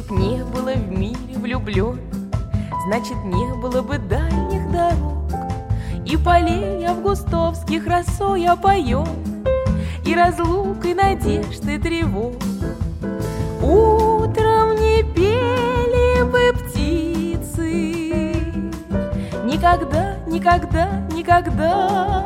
[0.00, 2.00] Если б не было в мире влюблен,
[2.86, 5.30] Значит, не было бы дальних дорог,
[6.06, 9.06] И полей августовских росой опоен,
[10.06, 12.32] И разлук, и надежд, и тревог.
[13.62, 18.34] Утром не пели бы птицы,
[19.44, 22.24] Никогда, никогда, никогда.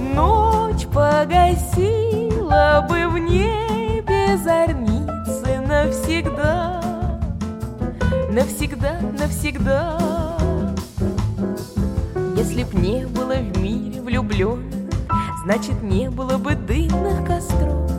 [0.00, 6.85] Ночь погасила бы в небе зорницы навсегда
[8.36, 9.98] навсегда, навсегда.
[12.36, 14.70] Если б не было в мире влюблен,
[15.42, 17.90] значит не было бы дымных костров.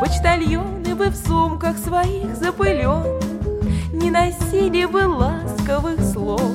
[0.00, 3.20] Почтальоны бы в сумках своих запылен,
[3.92, 6.52] не носили бы ласковых слов.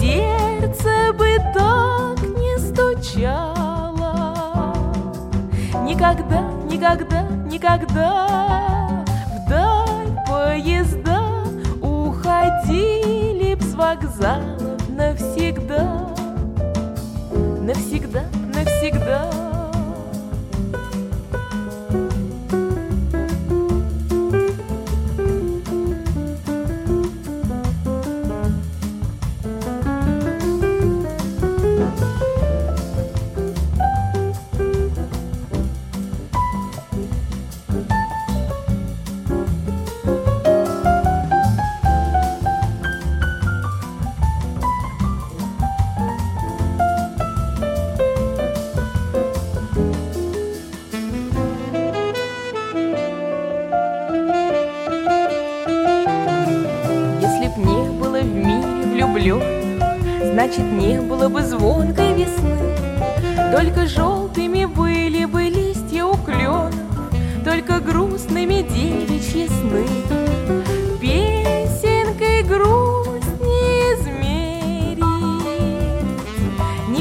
[0.00, 3.94] Сердце бы так не стучало.
[5.84, 9.04] Никогда, никогда, никогда
[9.36, 11.07] вдаль поезда
[13.78, 16.12] вокзалов навсегда,
[17.62, 19.47] навсегда, навсегда.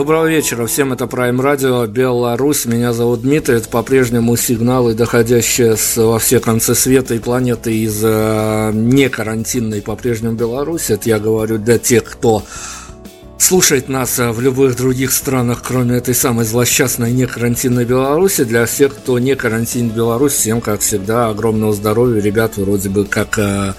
[0.00, 5.98] Доброго вечера всем, это Prime Radio, Беларусь, меня зовут Дмитрий, это по-прежнему сигналы, доходящие с,
[5.98, 11.58] во все концы света и планеты из э, не карантинной по-прежнему Беларуси, это я говорю
[11.58, 12.42] для тех, кто
[13.36, 18.44] слушает нас э, в любых других странах, кроме этой самой злосчастной не карантинной Беларуси.
[18.44, 22.22] Для всех, кто не карантин Беларусь, всем, как всегда, огромного здоровья.
[22.22, 23.74] Ребята вроде бы как э,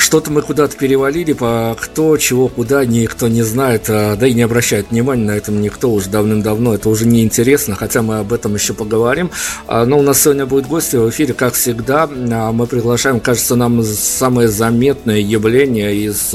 [0.00, 4.42] что-то мы куда-то перевалили, по кто, чего, куда, никто не знает, а, да и не
[4.42, 8.54] обращает внимания на этом никто уже давным-давно, это уже не интересно, хотя мы об этом
[8.54, 9.30] еще поговорим.
[9.66, 13.56] А, но у нас сегодня будет гости в эфире, как всегда, а, мы приглашаем, кажется,
[13.56, 16.34] нам самое заметное явление из,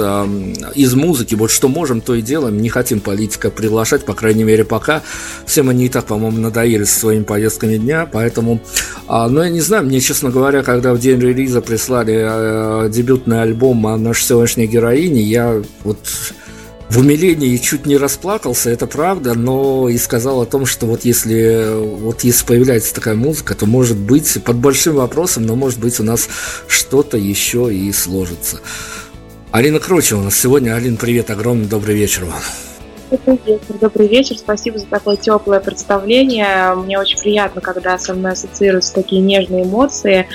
[0.76, 4.64] из музыки, вот что можем, то и делаем, не хотим политика приглашать, по крайней мере,
[4.64, 5.02] пока.
[5.46, 8.60] Всем они и так, по-моему, надоели со своими повестками дня, поэтому,
[9.08, 13.88] но я не знаю, мне, честно говоря, когда в день релиза прислали дебютный альбом альбом
[13.88, 16.00] о нашей сегодняшней героине, я вот
[16.90, 21.68] в умилении чуть не расплакался, это правда, но и сказал о том, что вот если,
[21.74, 26.04] вот если появляется такая музыка, то может быть под большим вопросом, но может быть у
[26.04, 26.28] нас
[26.68, 28.60] что-то еще и сложится.
[29.52, 30.76] Алина Крочева у нас сегодня.
[30.76, 32.42] Алина, привет, огромный добрый вечер вам.
[33.16, 34.38] Добрый вечер, добрый вечер.
[34.38, 36.76] Спасибо за такое теплое представление.
[36.76, 40.28] Мне очень приятно, когда со мной ассоциируются такие нежные эмоции.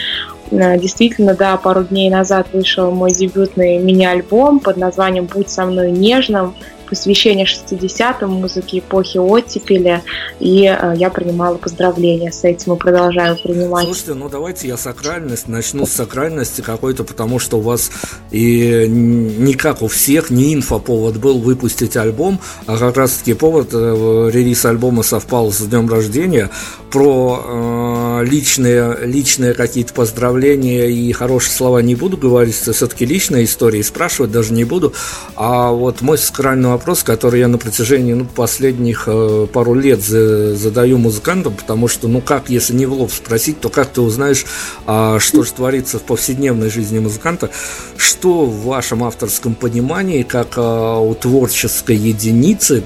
[0.50, 5.90] Э, действительно, да, пару дней назад вышел мой дебютный мини-альбом под названием «Будь со мной
[5.90, 6.54] нежным».
[6.90, 10.02] Посвящение 60-м, музыке эпохи оттепели,
[10.40, 13.84] и э, я принимала поздравления с этим и продолжаю принимать.
[13.84, 17.90] Слушайте, ну давайте я сакральность, начну с сакральности какой-то, потому что у вас
[18.32, 24.30] и не как у всех, не инфоповод был выпустить альбом, а как раз-таки повод, э,
[24.32, 26.50] релиз альбома совпал с днем рождения,
[26.90, 33.78] про э, личные, личные какие-то поздравления и хорошие слова не буду говорить, все-таки личная история,
[33.78, 34.92] и спрашивать даже не буду.
[35.36, 40.56] А вот мой сакральный вопрос, который я на протяжении ну, последних э, пару лет за,
[40.56, 44.46] задаю музыкантам, потому что, ну как, если не в лоб спросить, то как ты узнаешь,
[44.86, 47.50] а, что же творится в повседневной жизни музыканта,
[47.98, 52.82] что в вашем авторском понимании, как а, у творческой единицы,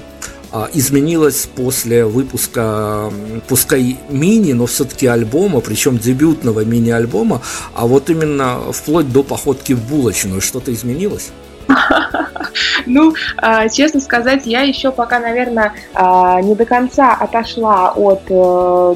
[0.51, 3.13] а, изменилось после выпуска,
[3.47, 7.41] пускай мини, но все-таки альбома, причем дебютного мини-альбома,
[7.73, 11.29] а вот именно вплоть до походки в булочную, что-то изменилось?
[12.85, 18.95] Ну, а, честно сказать, я еще пока, наверное, а, не до конца отошла от э,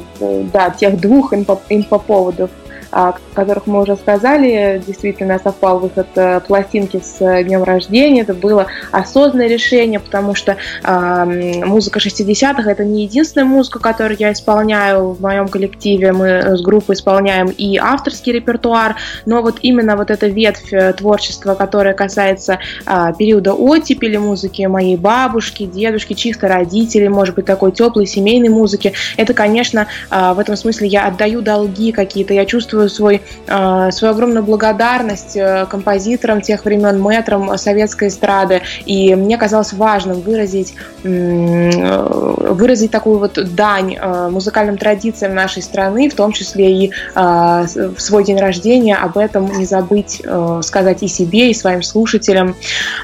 [0.52, 2.50] да, тех двух инфоповодов,
[2.90, 4.82] о которых мы уже сказали.
[4.86, 8.22] Действительно, совпал выход э, пластинки с э, днем рождения.
[8.22, 15.10] Это было осознанное решение, потому что музыка 60-х это не единственная музыка, которую я исполняю
[15.10, 16.12] в моем коллективе.
[16.12, 18.96] Мы с группой исполняем и авторский репертуар,
[19.26, 24.96] но вот именно вот эта ветвь э, творчества, которая касается э, периода оттепели музыки моей
[24.96, 30.56] бабушки, дедушки, чьих-то родителей, может быть, такой теплой семейной музыки, это, конечно, э, в этом
[30.56, 36.40] смысле я отдаю долги какие-то, я чувствую чувствую свой, а, свою огромную благодарность э, композиторам
[36.40, 38.62] тех времен, метрам советской эстрады.
[38.86, 46.14] И мне казалось важным выразить, выразить такую вот дань э, музыкальным традициям нашей страны, в
[46.14, 51.08] том числе и а, в свой день рождения об этом не забыть э, сказать и
[51.08, 52.54] себе, и своим слушателям.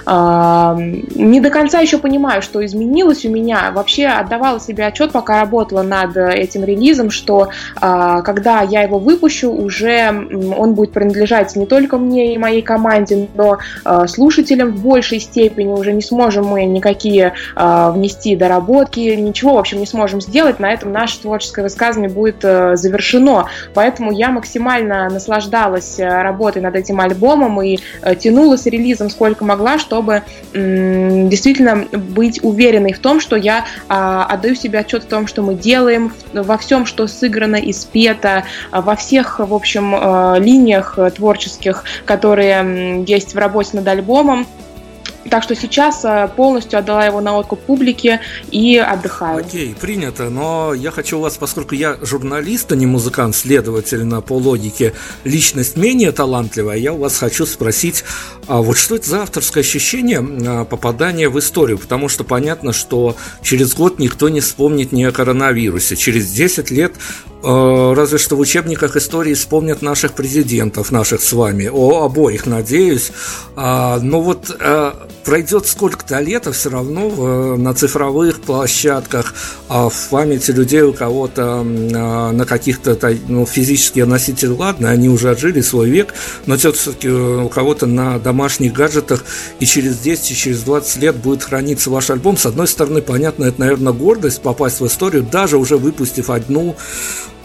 [0.05, 3.71] А, не до конца еще понимаю, что изменилось у меня.
[3.73, 7.49] Вообще отдавала себе отчет, пока работала над этим релизом, что
[7.81, 10.09] когда я его выпущу, уже
[10.57, 15.73] он будет принадлежать не только мне и моей команде, но э, слушателям в большей степени
[15.73, 20.61] уже не сможем мы никакие э, внести доработки, ничего, в общем, не сможем сделать.
[20.61, 23.47] На этом наше творческое высказывание будет э, завершено.
[23.75, 27.79] Поэтому я максимально наслаждалась работой над этим альбомом и
[28.19, 30.23] тянула с релизом сколько могла, чтобы
[30.53, 36.13] действительно быть уверенной в том, что я отдаю себе отчет в том, что мы делаем,
[36.33, 43.05] во всем, что сыграно и спето, во всех в общем, э, линиях э, творческих, которые
[43.07, 44.47] есть в работе над альбомом.
[45.31, 48.21] Так что сейчас э, полностью отдала его на откуп публике
[48.51, 49.39] и отдыхаю.
[49.39, 50.31] Окей, принято.
[50.31, 54.93] Но я хочу у вас, поскольку я журналист, а не музыкант, следовательно, по логике
[55.25, 58.05] личность менее талантливая, я у вас хочу спросить,
[58.47, 61.79] а вот что это за авторское ощущение а, попадания в историю?
[61.79, 65.97] Потому что понятно, что через год никто не вспомнит ни о коронавирусе.
[65.97, 66.93] Через 10 лет
[67.43, 73.13] разве что в учебниках истории вспомнят наших президентов, наших с вами, о обоих, надеюсь.
[73.55, 74.93] А, но вот э,
[75.25, 79.35] пройдет сколько-то лет, а все равно в, на цифровых площадках,
[79.69, 82.99] а в памяти людей у кого-то а, на каких-то
[83.29, 86.15] ну, физические носители, ладно, они уже отжили свой век,
[86.47, 89.25] но все-таки э, у кого-то на домашних гаджетах
[89.61, 92.37] и через 10, и через 20 лет будет храниться ваш альбом.
[92.37, 96.77] С одной стороны, понятно, это, наверное, гордость попасть в историю, даже уже выпустив одну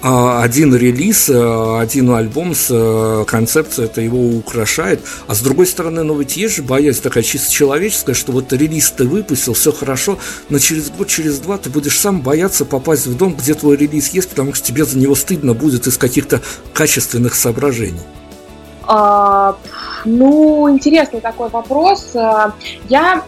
[0.02, 5.02] один релиз, э, один альбом с э, концепцией, это его украшает.
[5.28, 8.92] А с другой стороны, ну ведь есть же боязнь такая чисто человеческая, что вот релиз
[8.92, 10.18] ты выпустил, все хорошо,
[10.50, 14.10] но через год, через два ты будешь сам бояться попасть в дом, где твой релиз
[14.10, 16.42] есть, потому что тебе за него стыдно будет из каких-то
[16.74, 18.02] качественных соображений.
[18.84, 19.56] А,
[20.06, 22.16] ну, интересный такой вопрос.
[22.16, 22.54] А,
[22.90, 23.24] я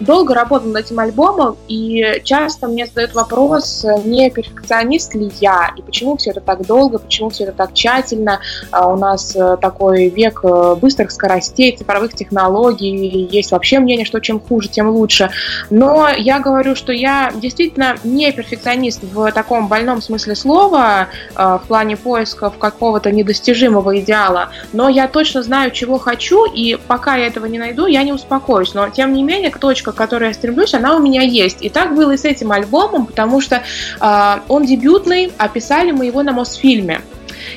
[0.00, 5.82] долго работала над этим альбомом, и часто мне задают вопрос, не перфекционист ли я, и
[5.82, 8.40] почему все это так долго, почему все это так тщательно.
[8.70, 14.20] А, у нас э, такой век э, быстрых скоростей, цифровых технологий, есть вообще мнение, что
[14.20, 15.30] чем хуже, тем лучше.
[15.70, 21.96] Но я говорю, что я действительно не перфекционист в таком больном смысле слова, в плане
[21.96, 27.58] поисков какого-то недостижимого идеала, но я точно знаю, чего хочу, и пока я этого не
[27.58, 28.74] найду, я не успокоюсь.
[28.74, 31.58] Но, тем не менее, точка, к которой я стремлюсь, она у меня есть.
[31.60, 33.62] И так было и с этим альбомом, потому что
[34.00, 37.00] э, он дебютный, а писали мы его на Мосфильме.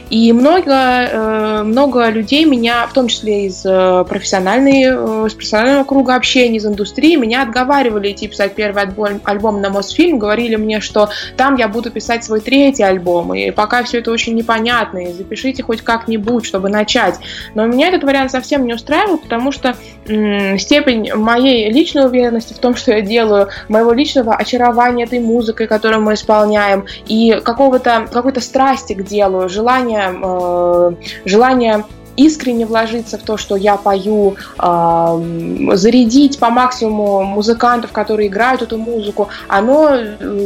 [0.10, 6.66] И много, много людей меня, в том числе из профессиональной, из профессионального круга общения, из
[6.66, 11.68] индустрии, меня отговаривали идти писать первый альбом, альбом на Мосфильм, говорили мне, что там я
[11.68, 16.46] буду писать свой третий альбом, и пока все это очень непонятно, и запишите хоть как-нибудь,
[16.46, 17.16] чтобы начать.
[17.54, 19.76] Но меня этот вариант совсем не устраивал, потому что
[20.08, 25.68] м- степень моей личной уверенности в том, что я делаю, моего личного очарования этой музыкой,
[25.68, 30.92] которую мы исполняем, и какого-то какой-то страсти к делу, желания, э,
[31.26, 31.86] желания
[32.18, 38.78] искренне вложиться в то, что я пою, э, зарядить по максимуму музыкантов, которые играют эту
[38.78, 39.98] музыку, оно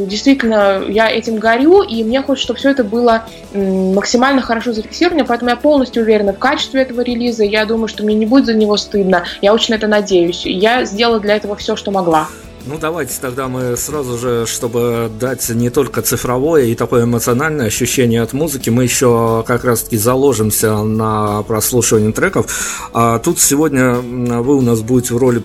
[0.08, 5.52] действительно, я этим горю, и мне хочется, чтобы все это было максимально хорошо зафиксировано, поэтому
[5.52, 8.78] я полностью уверена в качестве этого релиза, я думаю, что мне не будет за него
[8.78, 10.46] стыдно, я очень на это надеюсь.
[10.46, 12.28] Я сделала для этого все, что могла.
[12.66, 18.22] Ну, давайте тогда мы сразу же, чтобы дать не только цифровое и такое эмоциональное ощущение
[18.22, 22.90] от музыки, мы еще как раз-таки заложимся на прослушивание треков.
[22.94, 25.42] А тут сегодня вы у нас будете в роли,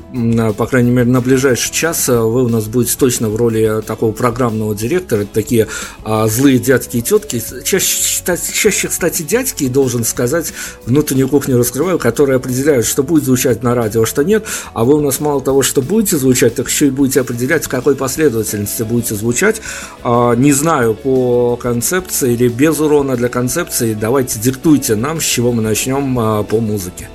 [0.58, 4.74] по крайней мере, на ближайший час, вы у нас будете точно в роли такого программного
[4.74, 5.68] директора, такие
[6.02, 7.42] а, злые дядьки и тетки.
[7.64, 10.52] Чаще, чаще, кстати, дядьки, должен сказать,
[10.84, 14.44] внутреннюю кухню раскрываю, которые определяют, что будет звучать на радио, а что нет.
[14.72, 17.64] А вы у нас мало того, что будете звучать, так еще и будете будете определять,
[17.64, 19.60] в какой последовательности будете звучать.
[20.02, 25.52] А, не знаю, по концепции или без урона для концепции, давайте диктуйте нам, с чего
[25.52, 27.08] мы начнем а, по музыке.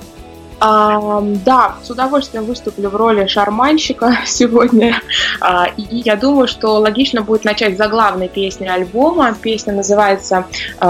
[0.60, 5.00] А, да, с удовольствием выступлю в роли шарманщика сегодня.
[5.40, 9.34] А, и я думаю, что логично будет начать за главной песни альбома.
[9.40, 10.44] Песня называется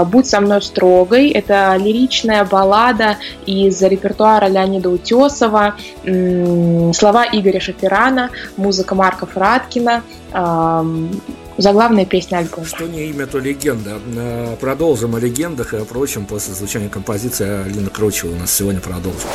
[0.07, 1.29] «Будь со мной строгой».
[1.29, 10.03] Это лиричная баллада из репертуара Леонида Утесова, слова Игоря Шаферана, музыка Марка Фраткина,
[11.57, 12.65] заглавная песня альбома.
[12.65, 13.99] Что не имя, то легенда.
[14.15, 18.81] Э, продолжим о легендах и о прочем после звучания композиции Алина Крочева у нас сегодня
[18.81, 19.29] продолжим.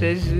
[0.00, 0.39] Раньше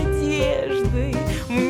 [0.00, 1.16] моей надеждой.
[1.48, 1.69] Мне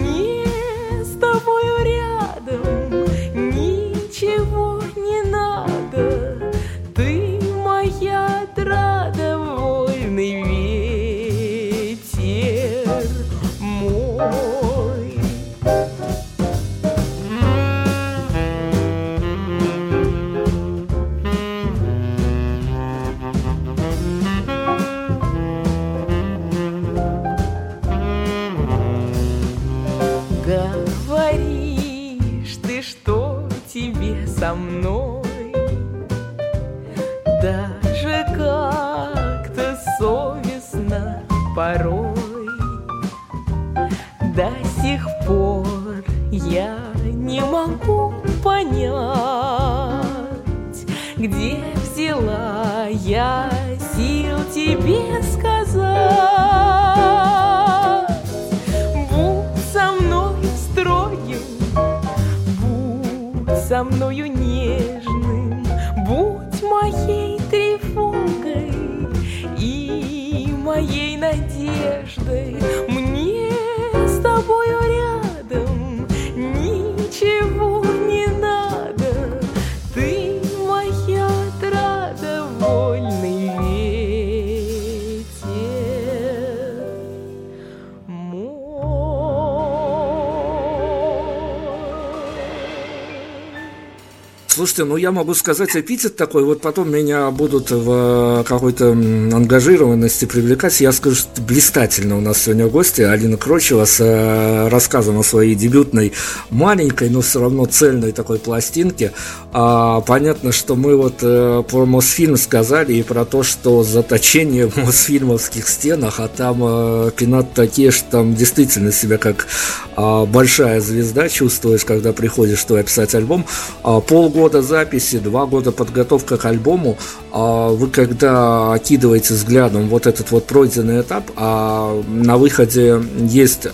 [94.71, 100.81] Слушайте, ну я могу сказать эпитет такой, вот потом меня будут в какой-то ангажированности привлекать.
[100.81, 105.57] Я скажу, что блистательно у нас сегодня гости Алина Крочева с э, рассказом о своей
[105.57, 106.13] дебютной
[106.51, 109.11] маленькой, но все равно цельной такой пластинке.
[109.53, 114.77] А, понятно, что мы вот э, про Мосфильм сказали и про то, что заточение в
[114.77, 119.49] Мосфильмовских стенах, а там э, пинат такие, что там действительно себя как
[119.97, 123.45] э, большая звезда чувствуешь, когда приходишь туда писать альбом.
[123.83, 126.97] А, полгода года записи, два года подготовка к альбому,
[127.33, 133.67] а вы когда окидываете взглядом вот этот вот пройденный этап, а на выходе есть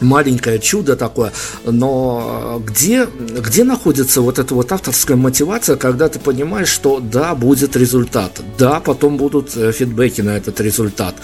[0.00, 1.32] маленькое чудо такое,
[1.64, 7.76] но где, где находится вот эта вот авторская мотивация, когда ты понимаешь, что да, будет
[7.76, 11.14] результат, да, потом будут э, фидбэки на этот результат,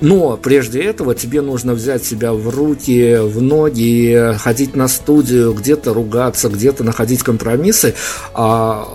[0.00, 5.92] но прежде этого тебе нужно взять себя в руки, в ноги, ходить на студию, где-то
[5.94, 7.94] ругаться, где-то находить компромиссы.
[8.34, 8.86] А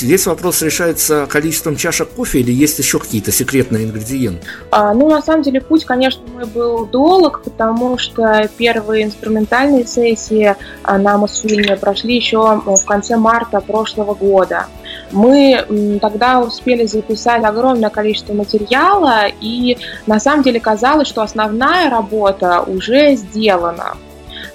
[0.00, 4.46] весь вопрос решается количеством чашек кофе или есть еще какие-то секретные ингредиенты?
[4.70, 8.48] А, ну, на самом деле, путь, конечно, мой был долг, потому что
[8.78, 10.54] первые инструментальные сессии
[10.84, 14.66] а, на Мосфильме прошли еще в конце марта прошлого года.
[15.10, 22.60] Мы тогда успели записать огромное количество материала, и на самом деле казалось, что основная работа
[22.60, 23.96] уже сделана.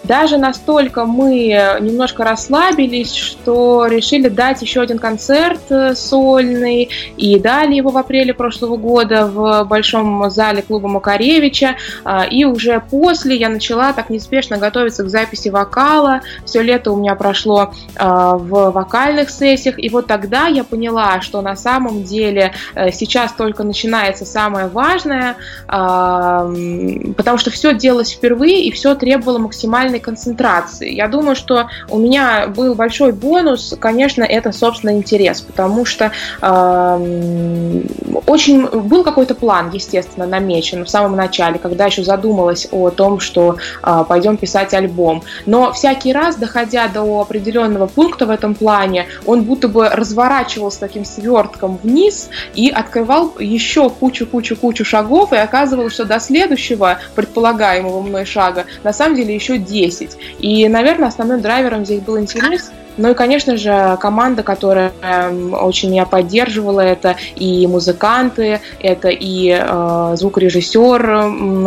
[0.04, 7.76] Даже настолько мы немножко расслабились, что решили дать еще один концерт э, сольный, и дали
[7.76, 13.50] его в апреле прошлого года в большом зале клуба Макаревича, а, и уже после я
[13.50, 19.30] начала так неспешно готовиться к записи вокала, все лето у меня прошло а, в вокальных
[19.30, 24.68] сессиях, и вот тогда я поняла, что на самом деле э, сейчас только начинается самое
[24.68, 25.36] важное,
[25.68, 30.92] потому что все делалось впервые, и все требовало максимально максимальной концентрации.
[30.92, 37.82] Я думаю, что у меня был большой бонус, конечно, это, собственно, интерес, потому что э,
[38.28, 43.58] очень был какой-то план, естественно, намечен в самом начале, когда еще задумалась о том, что
[43.84, 45.24] э, пойдем писать альбом.
[45.46, 51.06] Но всякий раз, доходя до определенного пункта в этом плане, он будто бы разворачивался таким
[51.06, 58.66] свертком вниз и открывал еще кучу-кучу-кучу шагов, и оказывалось, что до следующего предполагаемого мной шага
[58.84, 60.18] на самом деле еще 10 10.
[60.40, 65.90] И, наверное, основным драйвером здесь был интерес– ну и, конечно же, команда, которая эм, очень
[65.90, 71.10] меня поддерживала, это и музыканты, это и э, звукорежиссер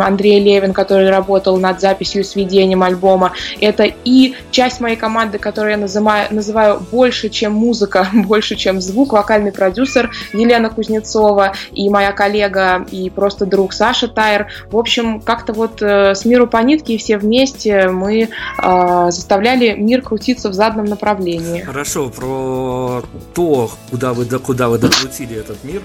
[0.01, 5.71] Андрей Левин, который работал над записью и сведением альбома, это и часть моей команды, которую
[5.71, 12.11] я называю, называю больше, чем музыка, больше, чем звук, вокальный продюсер Елена Кузнецова и моя
[12.11, 14.47] коллега и просто друг Саша Тайр.
[14.71, 18.29] В общем, как-то вот э, с миру по нитке и все вместе мы
[18.63, 21.61] э, заставляли мир крутиться в заданном направлении направлении.
[21.61, 23.03] Хорошо, про
[23.33, 25.81] то, куда вы, куда вы докрутили этот мир,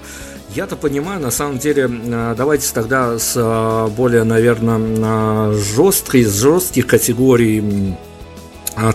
[0.55, 7.95] я-то понимаю, на самом деле, э, давайте тогда с э, более, наверное, жестких, жестких категорий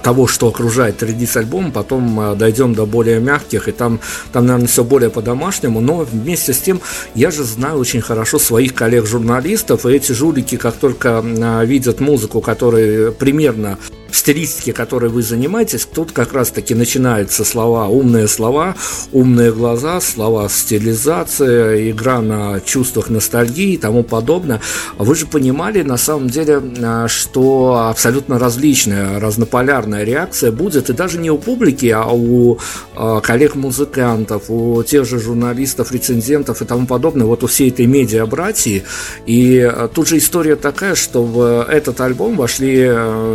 [0.02, 4.00] того, что окружает редис альбом, потом э, дойдем до более мягких, и там,
[4.32, 6.80] там, наверное, все более по-домашнему, но вместе с тем
[7.14, 11.20] я же знаю очень хорошо своих коллег-журналистов, и эти жулики, как только
[11.64, 13.78] видят музыку, которая примерно
[14.10, 18.74] стилистике, которой вы занимаетесь, тут как раз-таки начинаются слова, умные слова,
[19.12, 24.60] умные глаза, слова стилизация, игра на чувствах ностальгии и тому подобное.
[24.96, 31.18] Вы же понимали, на самом деле, а, что абсолютно различная, разнополярная реакция будет, и даже
[31.18, 32.58] не у публики, а у
[32.94, 38.84] а, коллег-музыкантов, у тех же журналистов, рецензентов и тому подобное, вот у всей этой медиа-братьи.
[39.26, 42.90] И а, тут же история такая, что в этот альбом вошли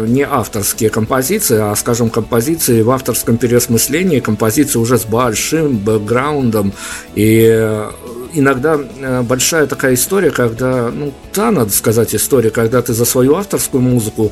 [0.08, 6.72] не автор авторские композиции, а, скажем, композиции в авторском переосмыслении, композиции уже с большим бэкграундом
[7.16, 7.84] и
[8.34, 13.36] иногда э, большая такая история, когда, ну, да, надо сказать история, когда ты за свою
[13.36, 14.32] авторскую музыку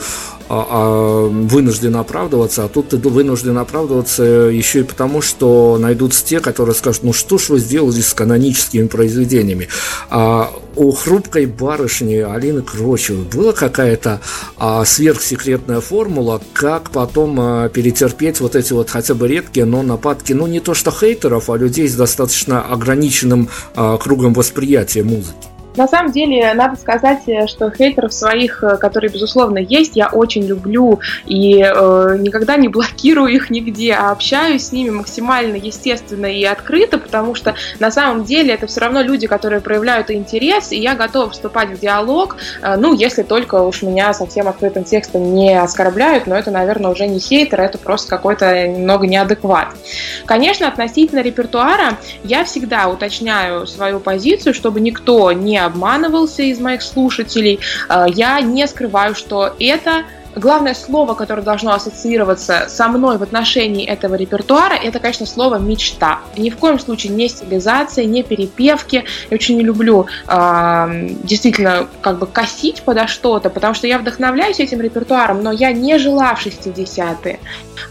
[0.49, 6.39] а, а, вынужден оправдываться, а тут ты вынужден оправдываться еще и потому, что найдутся те,
[6.39, 9.69] которые скажут, ну что ж вы сделали с каноническими произведениями.
[10.09, 14.21] А у хрупкой барышни Алины Крочевой была какая-то
[14.57, 20.33] а, сверхсекретная формула, как потом а, перетерпеть вот эти вот хотя бы редкие, но нападки,
[20.33, 25.50] ну не то что хейтеров, а людей с достаточно ограниченным а, кругом восприятия музыки.
[25.75, 30.45] На самом деле, надо сказать, э, что хейтеров своих, э, которые, безусловно, есть, я очень
[30.45, 36.43] люблю и э, никогда не блокирую их нигде, а общаюсь с ними максимально естественно и
[36.43, 40.95] открыто, потому что на самом деле это все равно люди, которые проявляют интерес, и я
[40.95, 46.27] готова вступать в диалог, э, ну, если только уж меня совсем открытым текстом не оскорбляют,
[46.27, 49.69] но это, наверное, уже не хейтер, это просто какой-то немного неадекват.
[50.25, 57.59] Конечно, относительно репертуара я всегда уточняю свою позицию, чтобы никто не обманывался из моих слушателей.
[57.89, 60.03] Э, я не скрываю, что это
[60.35, 66.19] главное слово, которое должно ассоциироваться со мной в отношении этого репертуара, это, конечно, слово «мечта».
[66.37, 69.03] Ни в коем случае не стилизация, не перепевки.
[69.29, 74.59] Я очень не люблю э, действительно как бы косить подо что-то, потому что я вдохновляюсь
[74.59, 77.39] этим репертуаром, но я не жила в 60-е.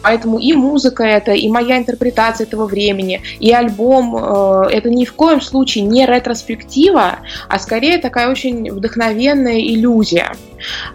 [0.02, 5.14] Поэтому и музыка это, и моя интерпретация этого времени, и альбом э, это ни в
[5.14, 10.32] коем случае не ретроспектива, а скорее такая очень вдохновенная иллюзия.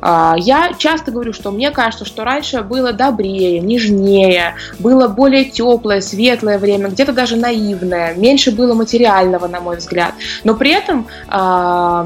[0.01, 6.01] Э, я часто говорю, что мне кажется, что раньше было добрее, нежнее, было более теплое,
[6.01, 10.13] светлое время, где-то даже наивное, меньше было материального, на мой взгляд.
[10.43, 12.05] Но при этом э,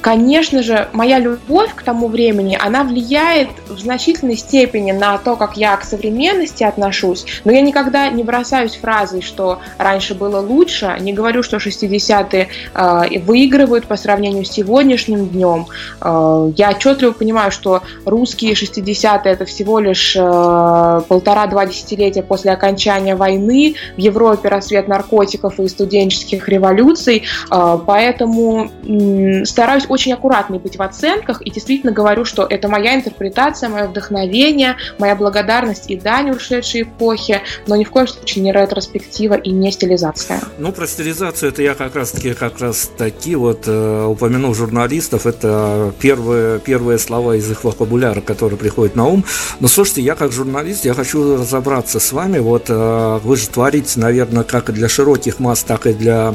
[0.00, 5.56] Конечно же, моя любовь к тому времени, она влияет в значительной степени на то, как
[5.56, 11.12] я к современности отношусь, но я никогда не бросаюсь фразой, что раньше было лучше, не
[11.12, 15.66] говорю, что 60-е э, выигрывают по сравнению с сегодняшним днем.
[16.00, 23.16] Э, я отчетливо понимаю, что русские 60-е это всего лишь э, полтора-два десятилетия после окончания
[23.16, 30.76] войны, в Европе рассвет наркотиков и студенческих революций, э, поэтому э, стараюсь очень аккуратной быть
[30.76, 36.30] в оценках и действительно говорю, что это моя интерпретация, мое вдохновение, моя благодарность и дань
[36.30, 40.40] ушедшей эпохи, но ни в коем случае не ретроспектива и не стилизация.
[40.58, 45.26] Ну, про стилизацию это я как раз таки как раз таки вот э, упомянул журналистов,
[45.26, 49.24] это первые, первые слова из их вокабуляра, которые приходят на ум.
[49.60, 54.00] Но слушайте, я как журналист, я хочу разобраться с вами, вот э, вы же творите,
[54.00, 56.34] наверное, как и для широких масс, так и для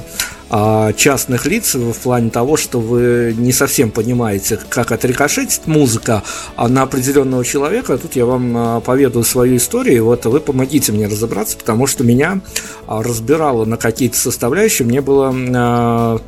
[0.96, 6.24] частных лиц в плане того, что вы не совсем понимаете, как отрикошетит музыка
[6.58, 7.98] на определенного человека.
[7.98, 12.04] Тут я вам а, поведаю свою историю, и вот вы помогите мне разобраться, потому что
[12.04, 12.42] меня
[12.88, 15.34] а, разбирало на какие-то составляющие, мне было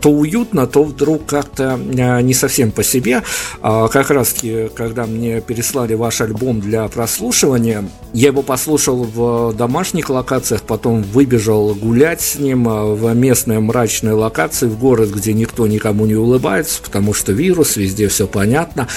[0.01, 3.21] то уютно, то вдруг как-то не совсем по себе.
[3.61, 10.09] Как раз таки, когда мне переслали ваш альбом для прослушивания, я его послушал в домашних
[10.09, 16.05] локациях, потом выбежал гулять с ним в местное мрачное локации в город, где никто никому
[16.05, 18.87] не улыбается, потому что вирус, везде все понятно.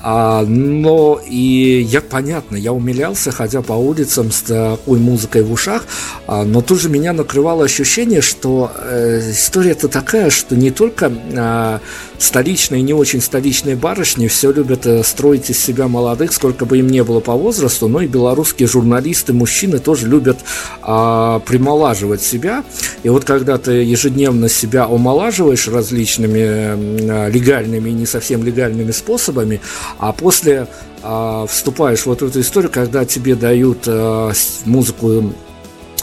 [0.00, 5.84] А, но и я понятно, я умилялся, ходя по улицам с такой музыкой в ушах,
[6.26, 11.78] а, но тут же меня накрывало ощущение, что э, история-то такая, что не только э,
[12.18, 16.86] столичные не очень столичные барышни все любят э, строить из себя молодых, сколько бы им
[16.86, 20.38] не было по возрасту, но и белорусские журналисты, мужчины тоже любят
[20.82, 22.64] э, примолаживать себя.
[23.02, 29.60] И вот когда ты ежедневно себя омолаживаешь различными э, легальными и не совсем легальными способами,
[29.98, 30.66] а после
[31.02, 34.32] э, вступаешь в вот эту историю, когда тебе дают э,
[34.64, 35.32] музыку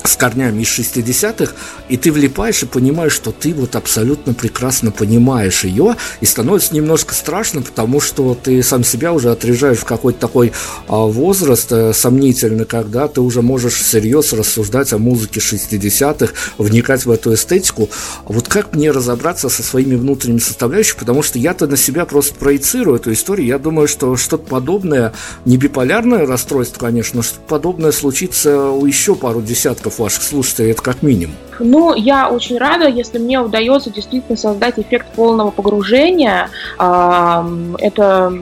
[0.04, 1.54] с корнями из 60-х,
[1.90, 7.14] и ты влипаешь и понимаешь, что ты вот абсолютно прекрасно понимаешь ее, и становится немножко
[7.14, 10.52] страшно, потому что ты сам себя уже отрежаешь в какой-то такой
[10.88, 17.12] а, возраст а, сомнительный, когда ты уже можешь всерьез рассуждать о музыке 60-х, вникать в
[17.12, 17.90] эту эстетику.
[18.26, 22.98] Вот как мне разобраться со своими внутренними составляющими, потому что я-то на себя просто проецирую
[22.98, 25.14] эту историю, я думаю, что что-то подобное,
[25.46, 30.72] не биполярное расстройство, конечно, но что-то подобное случится у еще пару десятков миллионов ваших слушателей,
[30.72, 31.36] это как минимум.
[31.60, 36.50] Ну, я очень рада, если мне удается действительно создать эффект полного погружения.
[36.78, 38.34] Это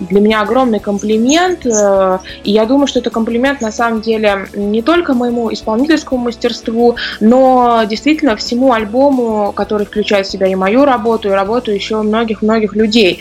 [0.00, 1.66] для меня огромный комплимент.
[1.66, 6.96] Э, и я думаю, что это комплимент на самом деле не только моему исполнительскому мастерству,
[7.20, 12.74] но действительно всему альбому, который включает в себя и мою работу, и работу еще многих-многих
[12.74, 13.20] людей.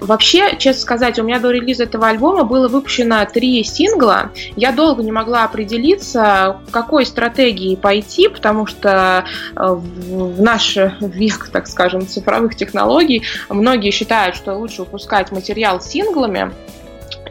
[0.00, 4.30] вообще, честно сказать, у меня до релиза этого альбома было выпущено три сингла.
[4.56, 9.24] Я долго не могла определиться, какой стратегии пойти, потому что
[9.56, 15.43] э, в наш век, так скажем, цифровых технологий многие считают, что лучше выпускать материал
[15.80, 16.52] синглами,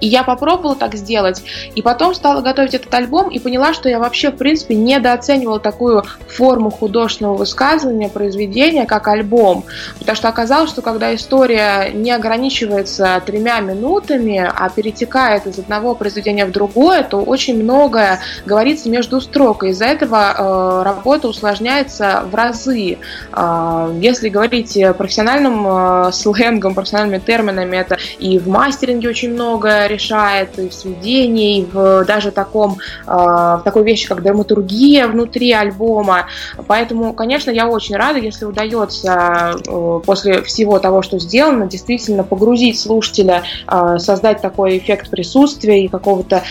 [0.04, 1.42] и я попробовала так сделать,
[1.76, 6.04] и потом стала готовить этот альбом и поняла, что я вообще, в принципе, недооценивала такую
[6.28, 9.64] форму художественного высказывания, произведения, как альбом.
[10.00, 16.46] Потому что оказалось, что когда история не ограничивается тремя минутами, а перетекает из одного произведения
[16.46, 22.36] в другое, то очень многое говорится между строк, и из-за этого э, работа усложняется в
[22.36, 22.98] разы.
[23.32, 30.60] Э, если говорить профессиональным э, сленгом, профессиональными терминами, это и в мастеринге очень многое решает
[30.60, 32.78] и в сведении, и в даже таком,
[33.08, 36.28] э, в такой вещи, как драматургия внутри альбома.
[36.68, 42.80] Поэтому, конечно, я очень рада, если удается э, после всего того, что сделано, действительно погрузить
[42.80, 46.44] слушателя, э, создать такой эффект присутствия и какого-то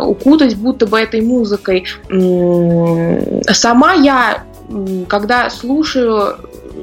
[0.00, 1.84] укутать будто бы этой музыкой.
[3.52, 4.42] Сама я
[5.08, 6.36] когда слушаю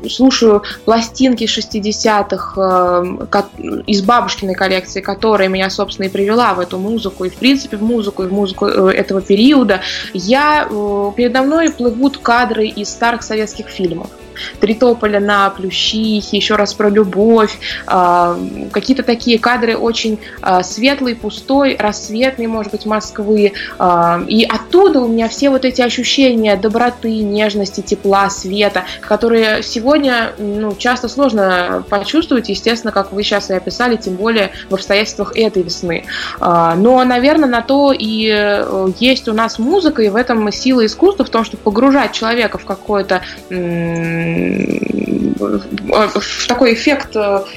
[0.10, 7.26] слушаю пластинки 60-х э, из бабушкиной коллекции, которая меня, собственно, и привела в эту музыку,
[7.26, 9.82] и, в принципе, в музыку, и в музыку э, этого периода,
[10.14, 14.10] я, э, передо мной плывут кадры из старых советских фильмов.
[14.60, 18.38] Три тополя на плющихе, еще раз про любовь, а,
[18.72, 23.54] какие-то такие кадры очень а, светлый, пустой, рассветный, может быть, Москвы.
[23.80, 30.34] А, и оттуда у меня все вот эти ощущения доброты, нежности, тепла, света, которые сегодня
[30.38, 35.64] ну, часто сложно почувствовать, естественно, как вы сейчас и описали, тем более в обстоятельствах этой
[35.64, 36.06] весны.
[36.40, 41.26] Но, наверное, на то и э, есть у нас музыка, и в этом сила искусства,
[41.26, 43.22] в том, чтобы погружать человека в какое-то
[45.40, 47.16] в такой эффект,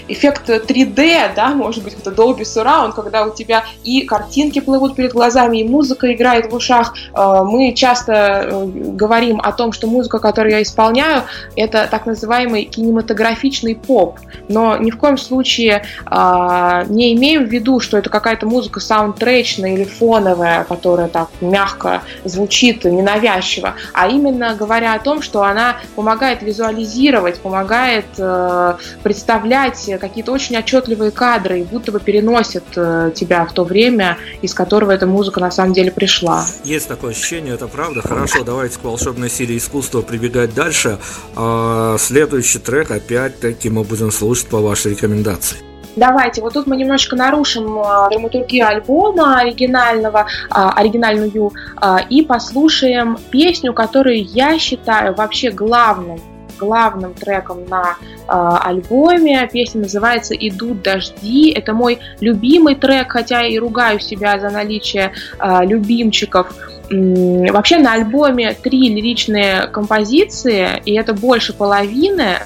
[0.08, 5.12] эффект 3D, да, может быть, это Dolby Surround, когда у тебя и картинки плывут перед
[5.12, 6.94] глазами, и музыка играет в ушах.
[7.14, 11.22] Э, мы часто э, говорим о том, что музыка, которую я исполняю,
[11.54, 17.80] это так называемый кинематографичный поп, но ни в коем случае э, не имеем в виду,
[17.80, 24.94] что это какая-то музыка саундтречная или фоновая, которая так мягко звучит, ненавязчиво, а именно говоря
[24.94, 31.62] о том, что она помогает визуализировать визуализировать, помогает э, представлять какие-то очень отчетливые кадры и
[31.64, 35.90] будто бы переносит э, тебя в то время, из которого эта музыка на самом деле
[35.90, 36.44] пришла.
[36.64, 38.00] Есть такое ощущение, это правда.
[38.02, 40.98] Хорошо, давайте к волшебной силе искусства прибегать дальше.
[41.36, 45.58] Э, следующий трек опять-таки мы будем слушать по вашей рекомендации.
[45.96, 53.16] Давайте, вот тут мы немножко нарушим э, драматургию альбома оригинального, а, оригинальную, а, и послушаем
[53.30, 56.20] песню, которую я считаю вообще главным
[56.56, 59.48] главным треком на э, альбоме.
[59.52, 61.50] Песня называется «Идут дожди».
[61.50, 66.54] Это мой любимый трек, хотя и ругаю себя за наличие э, любимчиков.
[66.88, 72.38] Вообще на альбоме три лиричные композиции, и это больше половины.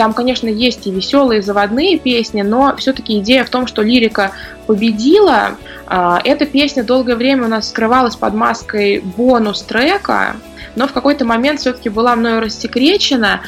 [0.00, 4.32] Там, конечно, есть и веселые заводные песни, но все-таки идея в том, что лирика
[4.66, 5.58] победила.
[5.86, 10.36] А, эта песня долгое время у нас скрывалась под маской бонус-трека,
[10.74, 13.42] но в какой-то момент все-таки была мною рассекречена.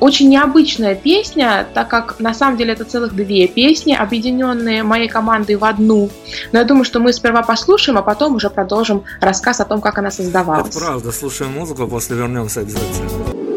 [0.00, 5.54] Очень необычная песня, так как на самом деле это целых две песни, объединенные моей командой
[5.54, 6.10] в одну.
[6.52, 9.96] Но я думаю, что мы сперва послушаем, а потом уже продолжим рассказ о том, как
[9.96, 10.68] она создавалась.
[10.68, 13.51] Это правда, слушаем музыку, после вернемся обязательно.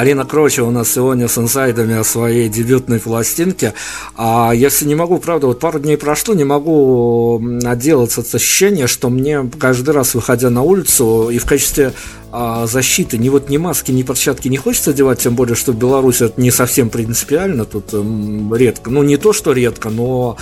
[0.00, 3.74] Алина Крочева у нас сегодня с инсайдами о своей дебютной пластинке.
[4.16, 8.86] А я все не могу, правда, вот пару дней прошло, не могу отделаться от ощущения,
[8.86, 11.92] что мне каждый раз, выходя на улицу, и в качестве
[12.32, 15.76] а, защиты ни вот ни маски, ни перчатки не хочется одевать, тем более, что в
[15.76, 20.36] Беларуси это не совсем принципиально, тут м, редко, ну не то, что редко, но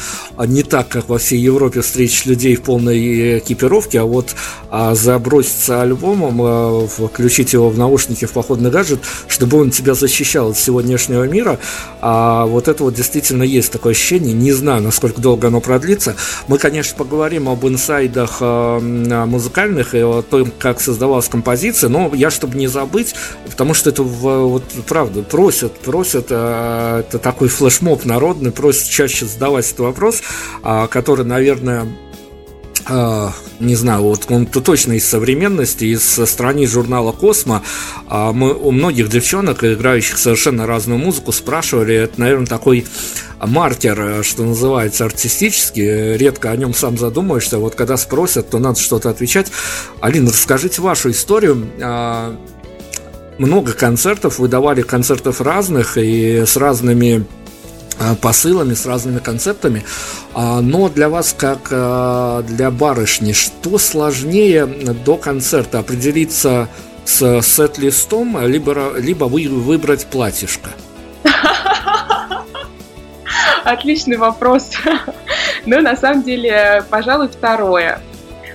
[0.46, 4.34] не так, как во всей Европе встретишь людей в полной экипировке, а вот
[4.70, 10.50] а, заброситься альбомом, а, включить его в наушники, в походный гаджет, чтобы он тебя защищал
[10.50, 11.58] от всего внешнего мира,
[12.00, 16.16] а вот это вот действительно есть такое ощущение, не знаю, насколько долго оно продлится.
[16.48, 18.78] Мы, конечно, поговорим об инсайдах а,
[19.26, 23.14] музыкальных и о том, как создавалась композиция, но я, чтобы не забыть,
[23.48, 29.66] потому что это, вот, правда, просят, просят, а, это такой флешмоб народный, просят чаще задавать
[29.66, 30.22] этот вопрос,
[30.62, 31.86] а, который, наверное,
[32.88, 37.62] не знаю, вот он-то точно из современности, из страниц журнала «Космо».
[38.06, 42.86] А мы у многих девчонок, играющих совершенно разную музыку, спрашивали, это, наверное, такой
[43.40, 46.16] маркер, э, что называется, артистический.
[46.16, 47.58] Редко о нем сам задумаешься.
[47.58, 49.50] Вот когда спросят, то надо что-то отвечать.
[50.00, 51.68] Алина, расскажите вашу историю.
[51.80, 52.36] А,
[53.38, 57.47] Много концертов, вы давали концертов разных и с разными а,
[58.20, 59.84] посылами, с разными концептами.
[60.34, 66.68] А, Но для вас, как а, для барышни, что сложнее до концерта определиться
[67.04, 70.70] с сет-листом, либо, либо вы выбрать платьишко?
[73.64, 74.70] Отличный вопрос.
[75.66, 78.00] Но на самом деле, пожалуй, второе.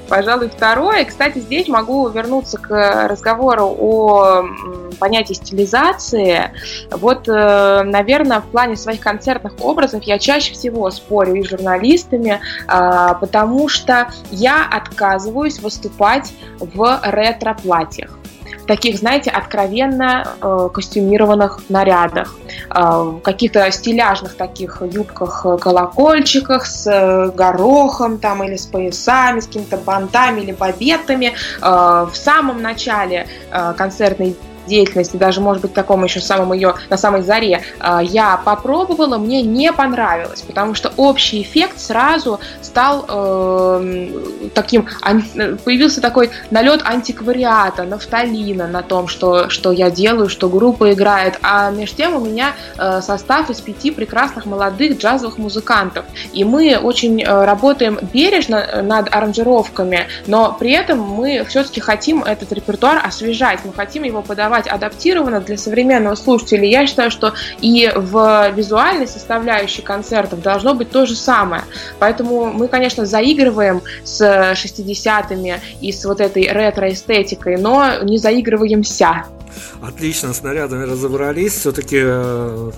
[0.10, 1.06] Пожалуй, второе.
[1.06, 4.46] Кстати, здесь могу вернуться к разговору о
[5.00, 6.52] понятии стилизации.
[6.92, 12.40] Вот, э, наверное, в плане своих концертных образов я чаще всего спорю и с журналистами,
[12.68, 18.12] а, потому что я отказываюсь выступать в ретро-платьях.
[18.66, 22.36] Таких, знаете, откровенно э, костюмированных нарядах,
[22.70, 30.42] э, в каких-то стиляжных таких юбках-колокольчиках с горохом там или с поясами, с какими-то бантами
[30.42, 31.34] или бабетами.
[31.62, 33.28] В самом начале
[33.78, 34.36] концертной
[34.68, 39.42] деятельности, даже, может быть, таком еще самом ее, на самой заре, а, я попробовала, мне
[39.42, 44.10] не понравилось, потому что общий эффект сразу стал э,
[44.54, 44.88] таким,
[45.64, 51.70] появился такой налет антиквариата, нафталина на том, что, что я делаю, что группа играет, а
[51.72, 57.22] между тем у меня э, состав из пяти прекрасных молодых джазовых музыкантов, и мы очень
[57.22, 63.74] э, работаем бережно над аранжировками, но при этом мы все-таки хотим этот репертуар освежать, мы
[63.74, 69.82] хотим его подавать подавать адаптированно для современного слушателя, я считаю, что и в визуальной составляющей
[69.82, 71.64] концертов должно быть то же самое.
[72.00, 79.26] Поэтому мы, конечно, заигрываем с 60-ми и с вот этой ретро-эстетикой, но не заигрываемся.
[79.82, 81.54] Отлично, с нарядами разобрались.
[81.54, 82.72] Все-таки э,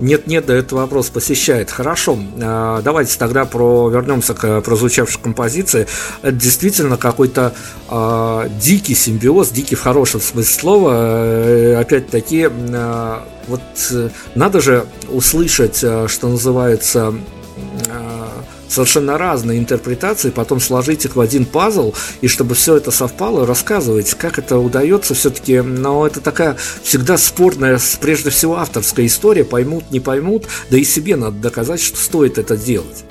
[0.00, 1.70] нет-нет, да этот вопрос посещает.
[1.70, 5.86] Хорошо, а, давайте тогда про, вернемся к прозвучавшей композиции.
[6.22, 7.54] Это действительно какой-то
[7.88, 10.90] э, дикий симбиоз, дикий в хорошем смысле слова.
[10.92, 17.14] Э, опять-таки, э, вот э, надо же услышать, э, что называется,
[18.68, 24.14] совершенно разные интерпретации, потом сложить их в один пазл, и чтобы все это совпало, рассказывать,
[24.14, 30.00] как это удается все-таки, но это такая всегда спорная, прежде всего авторская история, поймут, не
[30.00, 33.04] поймут, да и себе надо доказать, что стоит это делать.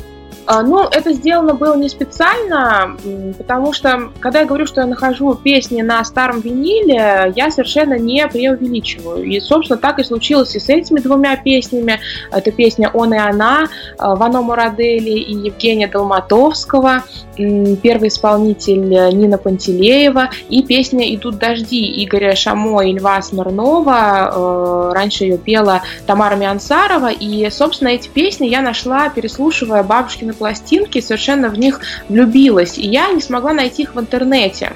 [0.48, 2.96] А, ну, это сделано было не специально,
[3.38, 8.28] потому что, когда я говорю, что я нахожу песни на старом виниле, я совершенно не
[8.28, 9.24] преувеличиваю.
[9.24, 12.00] И, собственно, так и случилось и с этими двумя песнями.
[12.32, 13.68] Это песня «Он и она»
[13.98, 17.04] Вано Мурадели и Евгения Долматовского,
[17.36, 24.32] первый исполнитель Нина Пантелеева и песня «Идут дожди» Игоря Шамо и Льва Смирнова.
[24.34, 27.12] Э, раньше ее пела Тамара Миансарова.
[27.12, 32.78] И, собственно, эти песни я нашла, переслушивая бабушкины пластинки, совершенно в них влюбилась.
[32.78, 34.74] И я не смогла найти их в интернете.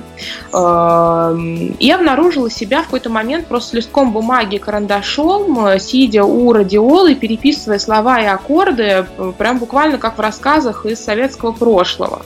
[0.53, 7.11] Эм, и обнаружила себя в какой-то момент просто с листком бумаги карандашом, сидя у радиола
[7.11, 9.05] и переписывая слова и аккорды,
[9.37, 12.23] прям буквально как в рассказах из советского прошлого.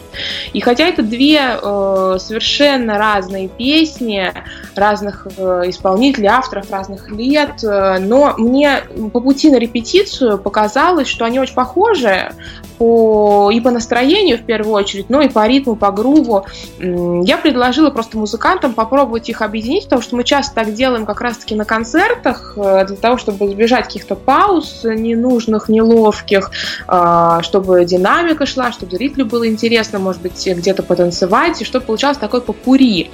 [0.53, 4.31] И хотя это две э, совершенно разные песни,
[4.75, 8.81] разных э, исполнителей, авторов разных лет, э, но мне
[9.11, 12.34] по пути на репетицию показалось, что они очень похожи,
[12.77, 16.45] по, и по настроению в первую очередь, но и по ритму, по груву.
[16.80, 21.55] Я предложила просто музыкантам попробовать их объединить, потому что мы часто так делаем как раз-таки
[21.55, 26.51] на концертах, э, для того, чтобы избежать каких-то пауз ненужных, неловких,
[26.88, 32.17] э, чтобы динамика шла, чтобы зрителю было интересно, может быть, где-то потанцевать, и чтобы получалось
[32.17, 33.11] такой попури.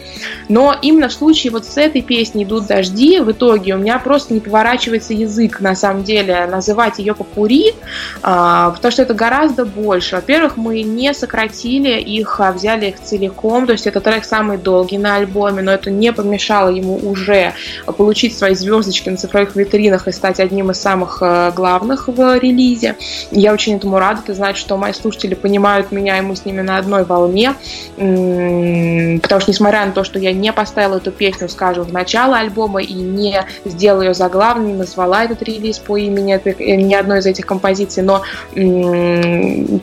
[0.48, 4.34] Но именно в случае вот с этой песней «Идут дожди» в итоге у меня просто
[4.34, 7.74] не поворачивается язык, на самом деле, называть ее попури, э,
[8.22, 9.66] потому что это гораздо гораздо
[10.00, 10.16] больше.
[10.16, 13.66] Во-первых, мы не сократили их, а взяли их целиком.
[13.66, 17.54] То есть это трек самый долгий на альбоме, но это не помешало ему уже
[17.98, 22.96] получить свои звездочки на цифровых витринах и стать одним из самых э, главных в релизе.
[23.32, 24.22] Я очень этому рада.
[24.24, 27.56] Это значит, что мои слушатели понимают меня, и мы с ними на одной волне.
[27.98, 32.82] Потому что, несмотря на то, что я не поставила эту песню, скажем, в начало альбома
[32.82, 37.26] и не сделала ее заглавной, не назвала этот релиз по имени э, ни одной из
[37.26, 38.24] этих композиций, но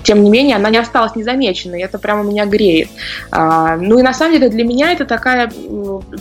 [0.06, 1.82] тем не менее, она не осталась незамеченной.
[1.82, 2.88] Это прямо меня греет.
[3.32, 5.50] А, ну и на самом деле для меня это такая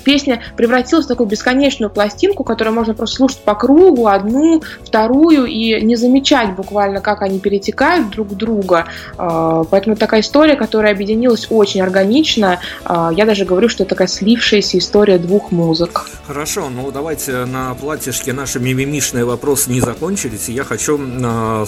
[0.03, 5.79] песня превратилась в такую бесконечную пластинку, которую можно просто слушать по кругу, одну, вторую, и
[5.81, 8.85] не замечать буквально, как они перетекают друг друга.
[9.19, 12.59] А, поэтому такая история, которая объединилась очень органично.
[12.85, 16.07] А, я даже говорю, что это такая слившаяся история двух музык.
[16.25, 20.49] Хорошо, ну давайте на платьишке наши мимимишные вопросы не закончились.
[20.49, 20.99] Я хочу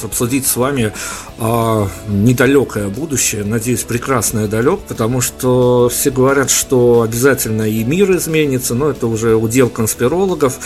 [0.04, 0.92] обсудить с вами
[1.38, 8.76] а, недалекое будущее, надеюсь, прекрасное далек, потому что все говорят, что обязательно и мир изменится,
[8.76, 10.60] но это уже удел конспирологов.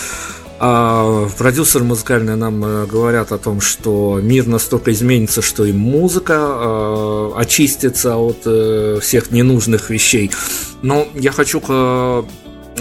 [0.64, 6.34] А продюсеры музыкальные нам э, говорят о том, что мир настолько изменится, что и музыка
[6.38, 10.30] э, очистится от э, всех ненужных вещей.
[10.84, 12.26] Но я хочу к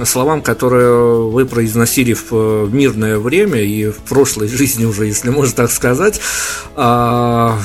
[0.04, 5.54] словам, которые вы произносили в э, мирное время и в прошлой жизни уже, если можно
[5.54, 6.20] так сказать,
[6.76, 7.58] а,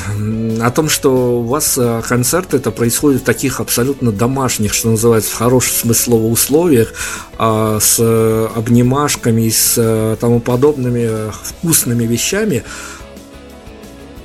[0.62, 5.32] о том, что у вас э, концерт это происходит в таких абсолютно домашних, что называется,
[5.32, 6.94] в хорошем смысле условиях,
[7.38, 8.00] а, с
[8.56, 12.64] обнимашками и с э, тому подобными вкусными вещами.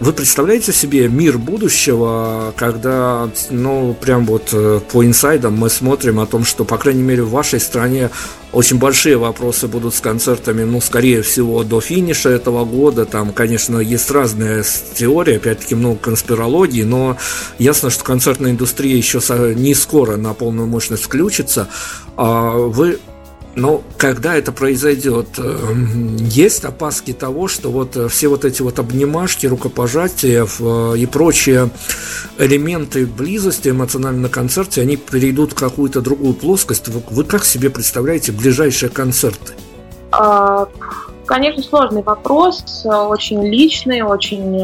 [0.01, 6.26] Вы представляете себе мир будущего, когда, ну, прям вот э, по инсайдам мы смотрим о
[6.26, 8.09] том, что, по крайней мере, в вашей стране
[8.53, 13.05] очень большие вопросы будут с концертами, ну, скорее всего, до финиша этого года.
[13.05, 17.18] Там, конечно, есть разные теории, опять-таки, много конспирологии, но
[17.59, 19.20] ясно, что концертная индустрия еще
[19.55, 21.68] не скоро на полную мощность включится.
[22.16, 22.98] А вы
[23.57, 25.74] но когда это произойдет, э,
[26.20, 31.70] есть опаски того, что вот э, все вот эти вот обнимашки, рукопожатия э, и прочие
[32.38, 36.88] элементы близости эмоционально на концерте, они перейдут в какую-то другую плоскость.
[36.88, 39.55] Вы как себе представляете ближайшие концерты?
[41.30, 44.60] Конечно, сложный вопрос, очень личный, очень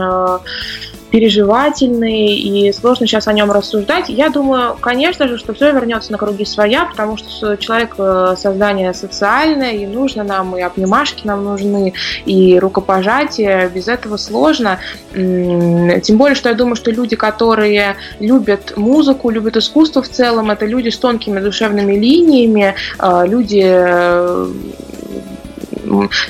[1.10, 4.08] переживательный, и сложно сейчас о нем рассуждать.
[4.08, 8.92] Я думаю, конечно же, что все вернется на круги своя, потому что человек э, создание
[8.92, 11.92] социальное, и нужно нам, и обнимашки нам нужны,
[12.24, 13.68] и рукопожатия.
[13.68, 14.78] Без этого сложно.
[15.12, 20.66] Тем более, что я думаю, что люди, которые любят музыку, любят искусство в целом, это
[20.66, 24.48] люди с тонкими душевными линиями, э, люди э,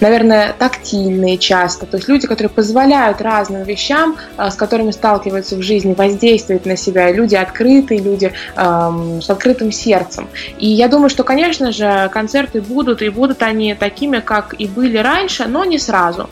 [0.01, 1.87] наверное, тактильные часто.
[1.87, 6.77] То есть люди, которые позволяют разным вещам, а, с которыми сталкиваются в жизни, воздействовать на
[6.77, 7.11] себя.
[7.13, 10.29] Люди открытые, люди эм, с открытым сердцем.
[10.59, 14.99] И я думаю, что, конечно же, концерты будут, и будут они такими, как и были
[14.99, 16.29] раньше, но не сразу.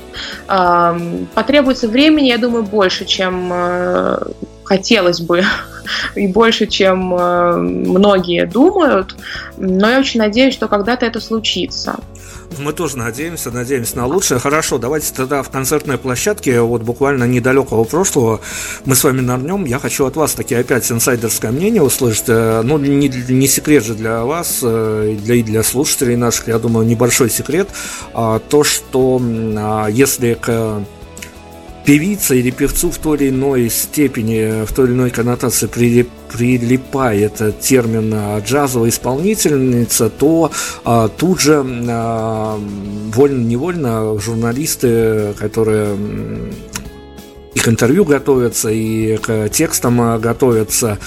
[0.48, 4.18] Эм, потребуется времени, я думаю, больше, чем э,
[4.64, 5.44] хотелось бы
[6.14, 9.14] и больше, чем э, многие думают,
[9.56, 12.00] но я очень надеюсь, что когда-то это случится.
[12.58, 14.38] Мы тоже надеемся, надеемся на лучшее.
[14.38, 18.40] Хорошо, давайте тогда в концертной площадке, вот буквально недалекого прошлого,
[18.84, 19.64] мы с вами нырнем.
[19.64, 22.24] Я хочу от вас таки опять инсайдерское мнение услышать.
[22.28, 26.58] Э, ну, не, не секрет же для вас, э, для, и для слушателей наших, я
[26.58, 27.68] думаю, небольшой секрет.
[28.12, 30.84] А, то, что а, если к
[31.84, 37.60] певица или певцу в той или иной степени, в той или иной коннотации прилип, прилипает
[37.60, 40.50] термин а, джазовая исполнительница, то
[40.84, 42.58] а, тут же а,
[43.14, 45.96] вольно-невольно журналисты, которые
[47.54, 50.98] и к интервью готовятся, и к текстам готовятся,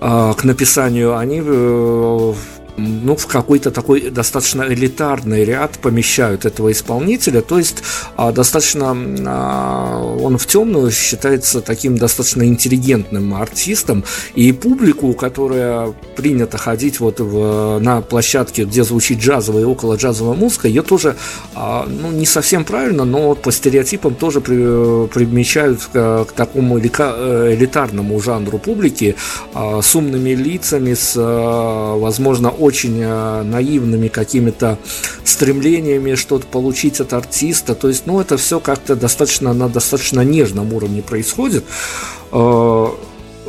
[0.00, 2.34] а, к написанию, они э,
[2.78, 7.82] ну, в какой-то такой достаточно элитарный ряд помещают этого исполнителя, то есть
[8.16, 14.04] а, достаточно а, он в темную считается таким достаточно интеллигентным артистом,
[14.34, 20.36] и публику, которая принято ходить вот в, на площадке, где звучит джазовая и около джазовая
[20.36, 21.16] музыка, ее тоже,
[21.54, 27.54] а, ну, не совсем правильно, но по стереотипам тоже при, примечают к, к такому э,
[27.54, 29.16] элитарному жанру публики
[29.54, 34.78] с умными лицами, с, а, возможно, очень э, наивными какими-то
[35.24, 37.74] стремлениями что-то получить от артиста.
[37.74, 41.64] То есть, ну, это все как-то достаточно на достаточно нежном уровне происходит.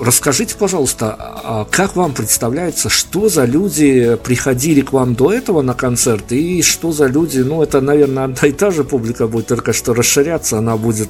[0.01, 5.73] Расскажите, пожалуйста, а как вам представляется, что за люди приходили к вам до этого на
[5.73, 9.73] концерт, и что за люди, ну, это, наверное, одна и та же публика будет, только
[9.73, 11.09] что расширяться, она будет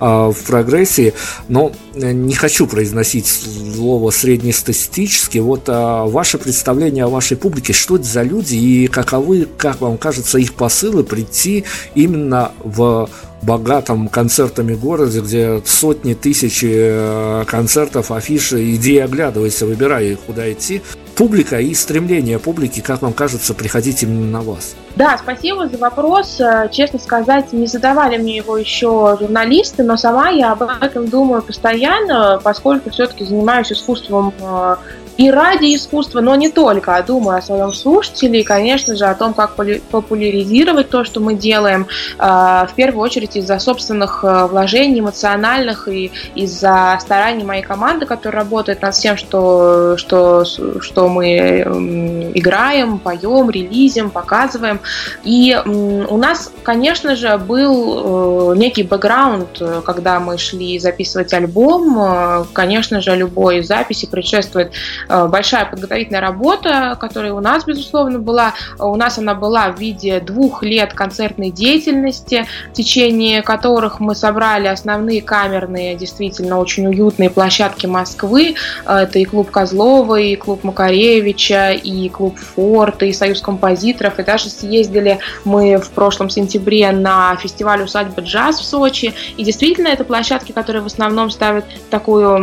[0.00, 1.14] а, в прогрессии,
[1.48, 7.96] но э, не хочу произносить слово среднестатистически, вот а, ваше представление о вашей публике, что
[7.96, 11.64] это за люди, и каковы, как вам кажется, их посылы прийти
[11.94, 13.08] именно в
[13.42, 20.82] богатом концертами городе, где сотни тысяч э, концертов, афиши, иди оглядывайся, выбирай, куда идти.
[21.14, 24.74] Публика и стремление публики, как вам кажется, приходить именно на вас.
[24.96, 26.40] Да, спасибо за вопрос.
[26.40, 31.42] Э, честно сказать, не задавали мне его еще журналисты, но сама я об этом думаю
[31.42, 34.76] постоянно, поскольку все-таки занимаюсь искусством э,
[35.16, 39.14] и ради искусства, но не только, а думаю о своем слушателе и, конечно же, о
[39.14, 39.56] том, как
[39.90, 41.86] популяризировать то, что мы делаем,
[42.18, 48.42] а, в первую очередь из-за собственных э, вложений эмоциональных и из-за стараний моей команды, которая
[48.42, 54.80] работает над всем, что, что, что мы играем, поем, релизим, показываем.
[55.24, 61.98] И у нас, конечно же, был э, некий бэкграунд, когда мы шли записывать альбом.
[61.98, 64.72] Э, конечно же, любой записи предшествует
[65.08, 68.54] большая подготовительная работа, которая у нас, безусловно, была.
[68.78, 74.66] У нас она была в виде двух лет концертной деятельности, в течение которых мы собрали
[74.66, 78.54] основные камерные, действительно очень уютные площадки Москвы.
[78.84, 84.18] Э, это и клуб Козлова, и клуб Макаревича, и клуб Форт, и Союз композиторов.
[84.18, 89.14] И даже съездили мы в прошлом сентябре на фестиваль «Усадьба джаз» в Сочи.
[89.36, 92.36] И действительно, это площадки, которые в основном ставят такую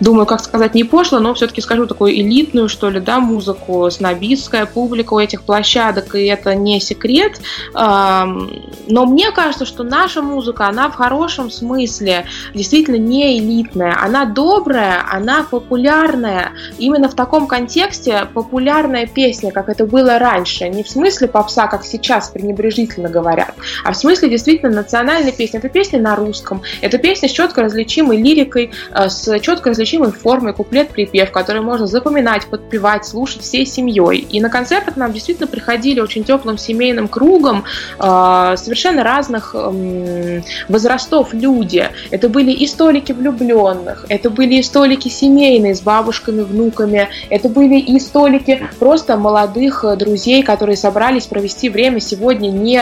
[0.00, 4.66] думаю, как сказать, не пошло, но все-таки скажу такую элитную, что ли, да, музыку, снобистская
[4.66, 7.40] публика у этих площадок, и это не секрет.
[7.74, 13.96] Но мне кажется, что наша музыка, она в хорошем смысле действительно не элитная.
[14.00, 16.52] Она добрая, она популярная.
[16.78, 20.68] Именно в таком контексте популярная песня, как это было раньше.
[20.68, 23.54] Не в смысле попса, как сейчас пренебрежительно говорят,
[23.84, 25.58] а в смысле действительно национальной песни.
[25.58, 26.62] Это песня на русском.
[26.80, 32.46] Это песня с четко различимой лирикой, э, с четко различимой формой, куплет-припев, который можно запоминать,
[32.46, 34.18] подпевать, слушать всей семьей.
[34.18, 37.64] И на концертах нам действительно приходили очень теплым семейным кругом
[37.98, 41.88] э, совершенно разных эм, возрастов люди.
[42.10, 47.78] Это были и столики влюбленных, это были и столики семейные с бабушками, внуками, это были
[47.78, 52.80] и столики просто молодых э, друзей, которые собрались провести время сегодня не,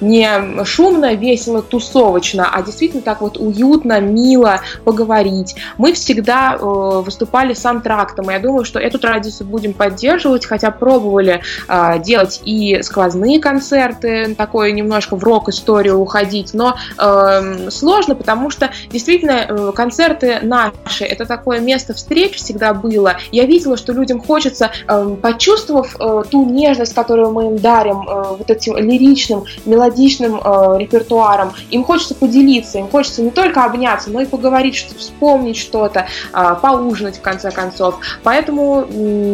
[0.00, 5.56] не шумно, весело, тусовочно, а действительно так вот уютно, мило поговорить.
[5.78, 10.70] Мы всегда э, выступали с антрактом, и я думаю, что эту традицию будем поддерживать, хотя
[10.70, 18.50] пробовали э, делать и сквозные концерты, такое немножко в рок-историю уходить, но э, сложно, потому
[18.50, 23.16] что действительно э, концерты наши, это такое место встреч всегда было.
[23.32, 28.36] Я видела, что людям хочется, э, почувствовав э, ту нежность, которую мы им дарим, э,
[28.38, 34.20] вот этим лиричным, мелодичным э, репертуаром, им хочется поделиться, им хочется не только обняться, но
[34.20, 37.98] и поговорить, что вспомнить что-то, а, поужинать в конце концов.
[38.22, 38.86] Поэтому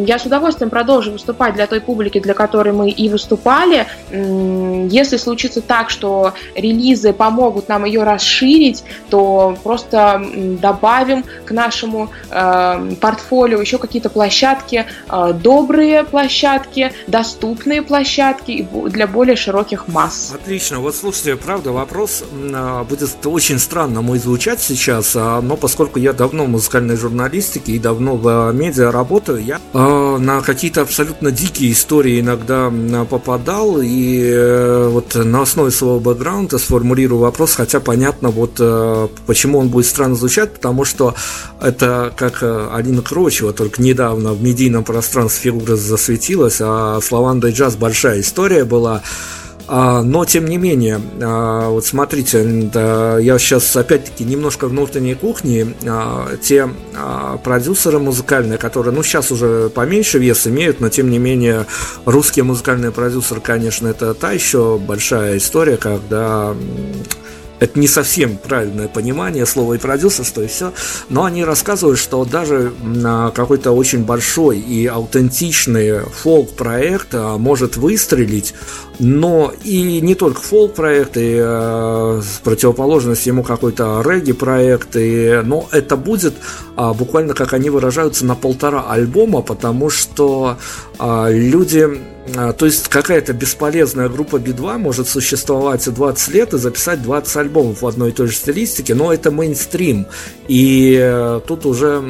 [0.06, 3.86] я с удовольствием продолжу выступать для той публики, для которой мы и выступали.
[4.10, 10.22] Если случится так, что релизы помогут нам ее расширить, то просто
[10.60, 19.36] добавим к нашему э, портфолио еще какие-то площадки, э, добрые площадки, доступные площадки для более
[19.36, 20.32] широких масс.
[20.34, 20.80] Отлично.
[20.80, 22.24] Вот слушайте, правда, вопрос
[22.54, 27.72] а, будет очень странно мой звучать сейчас, а, но поскольку я давно в музыкальной журналистике
[27.72, 32.72] и давно в а, медиа работаю, я на какие-то абсолютно дикие истории иногда
[33.08, 39.58] попадал, и э, вот на основе своего бэкграунда сформулирую вопрос, хотя понятно, вот э, почему
[39.58, 41.14] он будет странно звучать, потому что
[41.60, 47.52] это как э, Алина Крочева, только недавно в медийном пространстве фигура засветилась, а с Лавандой
[47.52, 49.02] Джаз большая история была.
[49.68, 55.74] А, но, тем не менее, а, вот смотрите, я сейчас опять-таки немножко внутренней кухни.
[55.86, 56.68] А, те
[57.42, 61.66] продюсеры музыкальные, которые, ну, сейчас уже поменьше вес имеют, но, тем не менее,
[62.04, 66.54] русские музыкальные продюсеры, конечно, это та еще большая история, когда
[67.60, 70.72] это не совсем правильное понимание слова и продюсерство и все,
[71.08, 72.72] но они рассказывают, что даже
[73.34, 78.54] какой-то очень большой и аутентичный фолк-проект а, может выстрелить,
[78.98, 84.94] но и не только фолк-проект, и э, противоположность ему какой-то регги-проект,
[85.44, 86.34] но это будет
[86.76, 90.58] а, буквально, как они выражаются, на полтора альбома, потому что
[90.98, 97.36] а, люди то есть какая-то бесполезная группа Би-2 может существовать 20 лет и записать 20
[97.36, 100.06] альбомов в одной и той же стилистике, но это мейнстрим,
[100.48, 102.02] и э, тут уже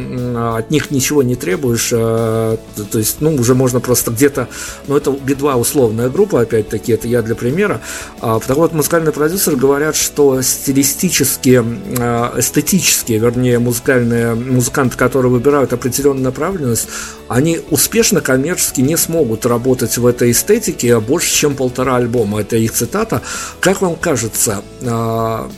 [0.57, 2.57] от них ничего не требуешь, э,
[2.91, 4.49] то есть, ну, уже можно просто где-то,
[4.87, 7.81] ну, это Би-2 условная группа, опять-таки, это я для примера,
[8.21, 11.65] а, так вот, музыкальные продюсеры говорят, что стилистические,
[11.99, 16.89] э, эстетические, вернее, музыкальные музыканты, которые выбирают определенную направленность,
[17.29, 22.41] они успешно коммерчески не смогут работать в этой эстетике больше, чем полтора альбома.
[22.41, 23.23] Это их цитата.
[23.61, 25.51] Как вам кажется, а,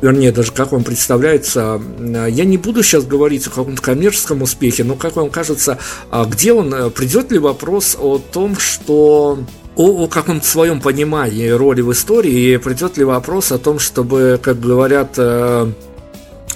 [0.00, 4.94] вернее, даже как вам представляется, я не буду сейчас говорить о каком-то коммерческом успехе, но
[4.94, 5.78] как вам кажется,
[6.10, 9.38] а где он, придет ли вопрос о том, что
[9.76, 14.40] о, о каком-то своем понимании роли в истории, и придет ли вопрос о том, чтобы,
[14.42, 15.70] как говорят э,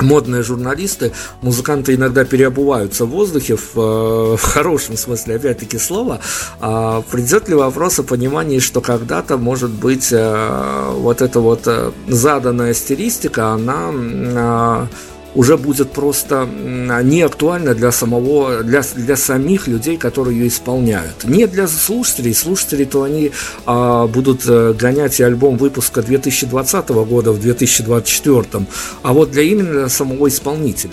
[0.02, 6.20] модные журналисты, музыканты иногда переобуваются в воздухе в, э, в хорошем смысле, опять-таки, слова,
[6.60, 11.92] а придет ли вопрос о понимании, что когда-то, может быть, э, вот эта вот э,
[12.08, 14.88] заданная стилистика, она
[15.34, 21.24] уже будет просто не актуальна для самого, для, для самих людей, которые ее исполняют.
[21.24, 23.30] Не для слушателей, слушатели, то они
[23.66, 28.66] а, будут э, гонять и альбом выпуска 2020 года в 2024,
[29.02, 30.92] а вот для именно самого исполнителя.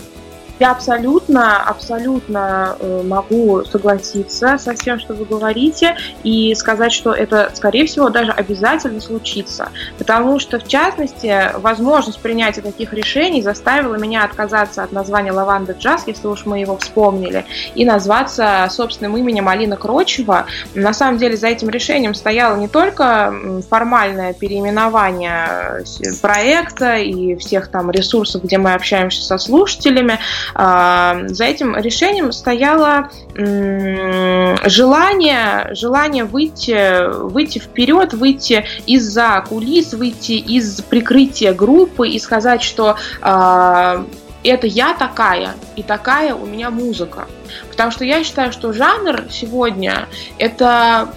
[0.59, 7.51] Я абсолютно, абсолютно э, могу согласиться со всем, что вы говорите, и сказать, что это,
[7.53, 9.69] скорее всего, даже обязательно случится.
[9.99, 16.03] Потому что, в частности, возможность принятия таких решений заставила меня отказаться от названия «Лаванда джаз»,
[16.07, 17.45] если уж мы его вспомнили,
[17.75, 20.47] и назваться собственным именем Алина Крочева.
[20.73, 23.33] На самом деле за этим решением стояло не только
[23.69, 30.19] формальное переименование э, проекта и всех там ресурсов, где мы общаемся со слушателями,
[30.53, 33.09] за этим решением стояло
[34.65, 42.97] желание, желание выйти, выйти вперед, выйти из-за кулис, выйти из прикрытия группы и сказать, что
[43.21, 44.05] а,
[44.43, 47.27] это я такая, и такая у меня музыка.
[47.69, 50.07] Потому что я считаю, что жанр сегодня
[50.39, 51.09] это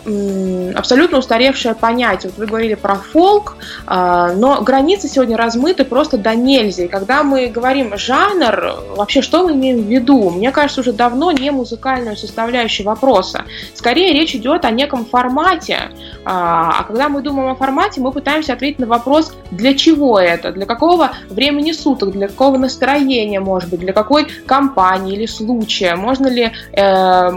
[0.77, 2.31] абсолютно устаревшее понятие.
[2.31, 3.57] Вот вы говорили про фолк,
[3.87, 6.85] а, но границы сегодня размыты просто до нельзя.
[6.85, 10.31] И когда мы говорим жанр, вообще что мы имеем в виду?
[10.31, 13.45] Мне кажется, уже давно не музыкальную составляющую вопроса.
[13.75, 15.91] Скорее речь идет о неком формате.
[16.25, 20.53] А, а когда мы думаем о формате, мы пытаемся ответить на вопрос, для чего это,
[20.53, 25.95] для какого времени суток, для какого настроения, может быть, для какой компании или случая.
[25.95, 27.31] Можно ли э,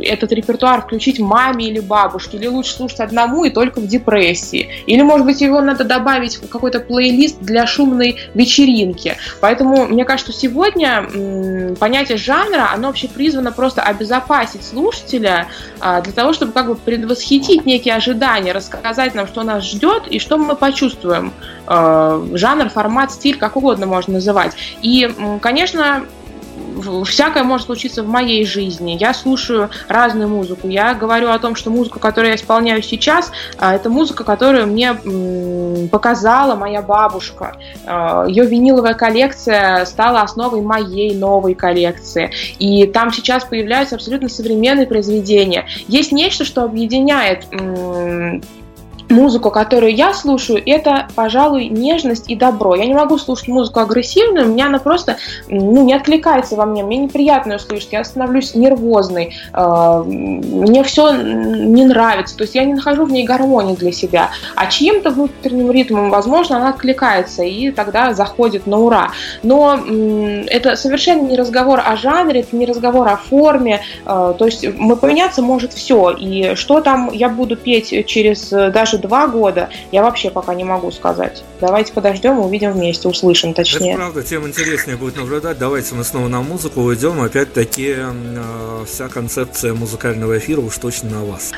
[0.00, 4.70] этот репертуар включить маме или бабушке, или лучше слушать одному и только в депрессии.
[4.86, 9.18] Или, может быть, его надо добавить в какой-то плейлист для шумной вечеринки.
[9.42, 15.48] Поэтому мне кажется, сегодня м, понятие жанра, оно вообще призвано просто обезопасить слушателя
[15.80, 20.18] а, для того, чтобы как бы предвосхитить некие ожидания, рассказать нам, что нас ждет и
[20.18, 21.30] что мы почувствуем.
[21.66, 24.52] А, жанр, формат, стиль, как угодно можно называть.
[24.80, 26.06] И, конечно,
[27.04, 28.96] всякое может случиться в моей жизни.
[28.98, 30.68] Я слушаю разную музыку.
[30.68, 34.94] Я говорю о том, что музыка, которую я исполняю сейчас, а, это музыка, которую мне
[35.90, 37.56] показала моя бабушка.
[37.86, 42.30] А, Ее виниловая коллекция стала основой моей новой коллекции.
[42.58, 45.66] И там сейчас появляются абсолютно современные произведения.
[45.88, 47.44] Есть нечто, что объединяет
[49.08, 52.74] музыку, которую я слушаю, это, пожалуй, нежность и добро.
[52.74, 56.82] Я не могу слушать музыку агрессивную, у меня она просто ну, не откликается во мне,
[56.82, 62.64] мне неприятно ее слышать, я становлюсь нервозной, э, мне все не нравится, то есть я
[62.64, 64.30] не нахожу в ней гармонии для себя.
[64.54, 69.10] А чьим-то внутренним ритмом, возможно, она откликается и тогда заходит на ура.
[69.42, 69.78] Но
[70.46, 74.96] это совершенно не разговор о жанре, это не разговор о форме, э, то есть мы
[74.96, 80.02] поменяться может все, и что там я буду петь через даже даже два года, я
[80.02, 81.42] вообще пока не могу сказать.
[81.60, 83.92] Давайте подождем увидим вместе, услышим точнее.
[83.92, 85.58] Это правда, тем интереснее будет наблюдать.
[85.58, 87.20] Давайте мы снова на музыку уйдем.
[87.20, 91.52] Опять-таки э, вся концепция музыкального эфира уж точно на вас.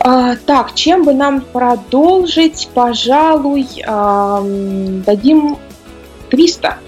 [0.00, 2.68] А, так, чем бы нам продолжить?
[2.74, 5.58] Пожалуй, э, дадим
[6.30, 6.78] 300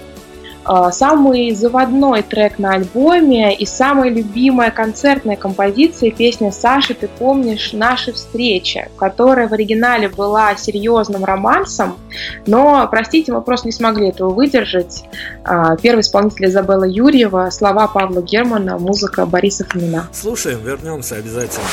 [0.91, 8.13] самый заводной трек на альбоме и самая любимая концертная композиция песня Саши «Ты помнишь наши
[8.13, 11.97] встречи», которая в оригинале была серьезным романсом,
[12.45, 15.03] но, простите, мы просто не смогли этого выдержать.
[15.43, 20.07] А, первый исполнитель Изабелла Юрьева, слова Павла Германа, музыка Бориса Фомина.
[20.11, 21.65] Слушаем, вернемся обязательно.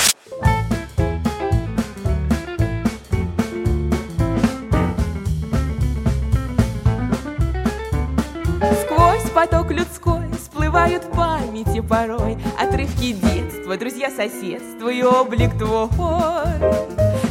[10.89, 15.89] Всплывают в памяти порой Отрывки детства, друзья соседства И облик твой.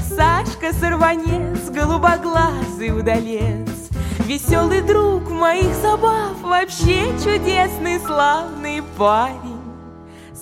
[0.07, 3.89] Сашка сорванец, голубоглазый удалец
[4.19, 9.57] Веселый друг моих забав Вообще чудесный, славный парень.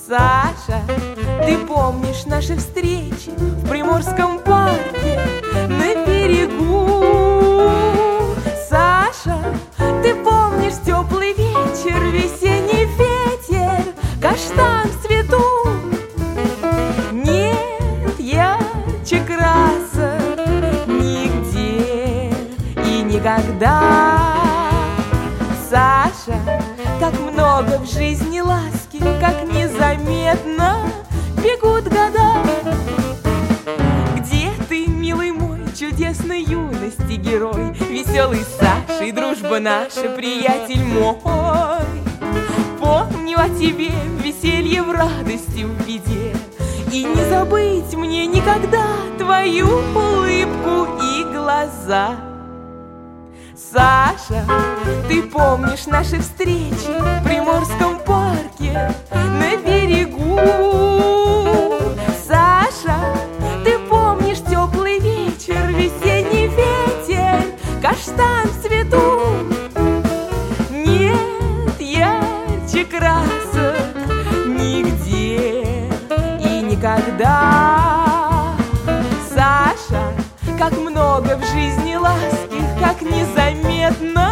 [0.07, 0.81] Саша,
[1.45, 5.44] ты помнишь наши встречи В Приморском парке
[8.75, 9.39] Саша,
[10.03, 15.41] ты помнишь теплый вечер, весенний ветер, каштан в цвету?
[17.13, 22.33] Нет ярче красок нигде
[22.85, 24.19] и никогда.
[25.69, 26.37] Саша,
[26.99, 30.81] как много в жизни ласки, как незаметно
[31.37, 33.04] бегут года.
[36.15, 41.17] Чудесной юности герой, веселый Саша и дружба наша, приятель мой.
[42.79, 43.91] Помню о тебе
[44.23, 46.35] веселье в радости в беде,
[46.91, 48.85] И не забыть мне никогда
[49.17, 52.15] твою улыбку и глаза.
[53.55, 54.45] Саша,
[55.07, 61.24] ты помнишь наши встречи в Приморском парке на берегу?
[77.15, 78.53] Никогда.
[79.29, 80.13] Саша,
[80.57, 84.24] как много в жизни ласки, как незаметно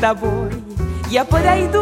[0.00, 0.50] тобой.
[1.10, 1.79] Я подойду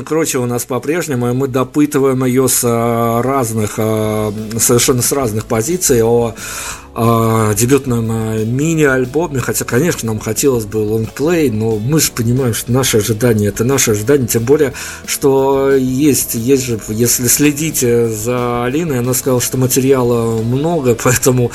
[0.00, 5.12] Алина Крочева у нас по-прежнему, и мы допытываем ее с э, разных, э, совершенно с
[5.12, 6.34] разных позиций о,
[6.94, 12.72] о дебютном э, мини-альбоме, хотя, конечно, нам хотелось бы лонгплей, но мы же понимаем, что
[12.72, 14.72] наши ожидания– это наши ожидания, тем более,
[15.06, 21.50] что есть, есть же, если следите за Алиной, она сказала, что материала много, поэтому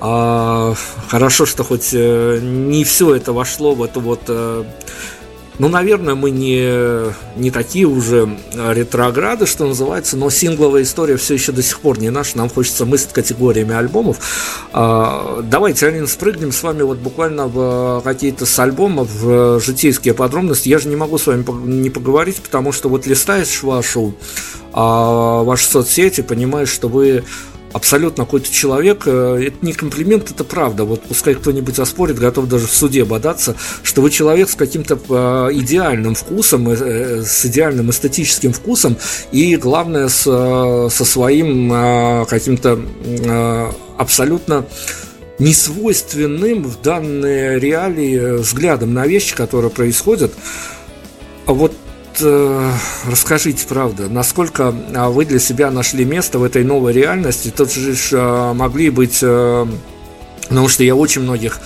[0.00, 0.74] а,
[1.08, 4.20] хорошо, что хоть не все это вошло в эту вот
[5.60, 11.52] ну, наверное, мы не, не такие уже ретрограды, что называется, но сингловая история все еще
[11.52, 12.38] до сих пор не наша.
[12.38, 14.16] Нам хочется мыслить категориями альбомов.
[14.72, 20.70] А, давайте, Алина, спрыгнем с вами вот буквально в какие-то с альбомов, в житейские подробности.
[20.70, 24.14] Я же не могу с вами не поговорить, потому что вот листаешь вашу,
[24.72, 27.22] а, ваши соцсети, понимаешь, что вы
[27.72, 30.84] абсолютно какой-то человек, э, это не комплимент, это правда.
[30.84, 35.54] Вот пускай кто-нибудь оспорит, готов даже в суде бодаться, что вы человек с каким-то э,
[35.54, 38.96] идеальным вкусом, э, с идеальным эстетическим вкусом
[39.32, 41.70] и, главное, с, со своим
[42.26, 42.80] каким-то
[43.96, 44.66] абсолютно
[45.38, 50.32] несвойственным в данные реалии взглядом на вещи, которые происходят.
[51.46, 51.72] А вот
[52.20, 52.72] э,
[53.06, 57.52] расскажите, правда, насколько а, вы для себя нашли место в этой новой реальности?
[57.54, 59.66] Тут же э, могли быть, э,
[60.48, 61.60] потому что я очень многих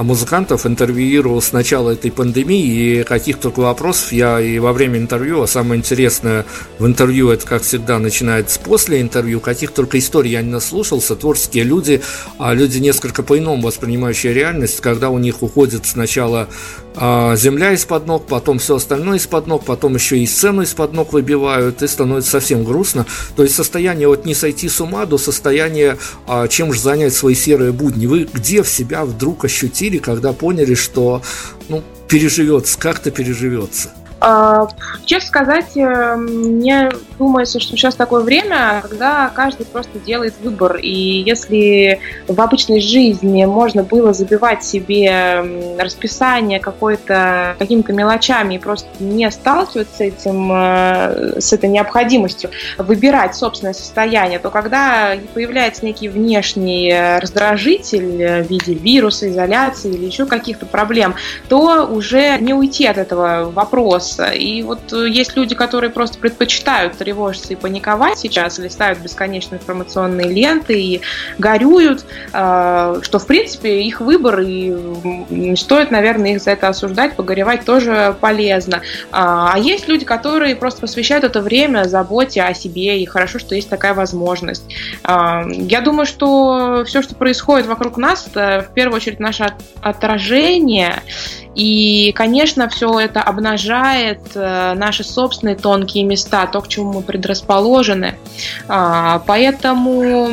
[0.00, 4.98] а музыкантов интервьюировал с начала этой пандемии, и каких только вопросов я и во время
[4.98, 6.46] интервью, а самое интересное
[6.78, 11.64] в интервью, это, как всегда, начинается после интервью, каких только историй я не наслушался, творческие
[11.64, 12.00] люди,
[12.38, 16.48] а люди несколько по-иному воспринимающие реальность, когда у них уходит сначала
[16.94, 21.82] земля из-под ног, потом все остальное из-под ног, потом еще и сцену из-под ног выбивают,
[21.82, 23.06] и становится совсем грустно.
[23.36, 27.34] То есть состояние вот не сойти с ума до состояния, а, чем же занять свои
[27.34, 28.06] серые будни.
[28.06, 31.22] Вы где в себя вдруг ощутили, когда поняли, что
[31.68, 33.90] ну, переживется, как-то переживется?
[34.20, 34.68] А,
[35.06, 40.76] честно сказать, э, мне думается, что сейчас такое время, когда каждый просто делает выбор.
[40.76, 48.88] И если в обычной жизни можно было забивать себе расписание какой-то какими-то мелочами и просто
[49.00, 56.08] не сталкиваться с этим, э, с этой необходимостью выбирать собственное состояние, то когда появляется некий
[56.08, 56.90] внешний
[57.20, 61.14] раздражитель в виде вируса, изоляции или еще каких-то проблем,
[61.48, 64.30] то уже не уйти от этого вопроса.
[64.30, 70.28] И вот э, есть люди, которые просто предпочитают тревожиться и паниковать сейчас, листают бесконечные информационные
[70.28, 71.00] ленты и
[71.38, 77.64] горюют, э, что, в принципе, их выбор, и стоит, наверное, их за это осуждать, погоревать
[77.64, 78.82] тоже полезно.
[79.10, 83.56] А, а есть люди, которые просто посвящают это время заботе о себе, и хорошо, что
[83.56, 84.62] есть такая возможность.
[85.02, 89.52] А, я думаю, что все, что происходит вокруг нас, это в первую очередь наше
[89.82, 91.02] отражение,
[91.54, 98.14] И, конечно, все это обнажает э, наши собственные тонкие места, то, к чему мы предрасположены.
[98.68, 100.28] А, поэтому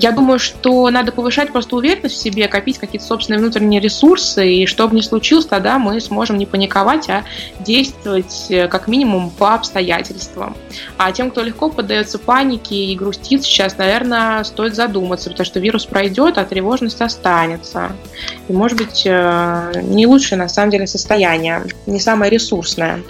[0.00, 4.66] я думаю, что надо повышать просто уверенность в себе, копить какие-то собственные внутренние ресурсы, и
[4.66, 7.24] что бы ни случилось, тогда мы сможем не паниковать, а
[7.58, 10.56] действовать э, как минимум по обстоятельствам.
[10.96, 15.86] А тем, кто легко поддается панике и грустит сейчас, наверное, стоит задуматься, потому что вирус
[15.86, 17.90] пройдет, а тревожность останется.
[18.48, 23.02] И, может быть, э, не лучшее на самом деле состояние, не самое ресурсное.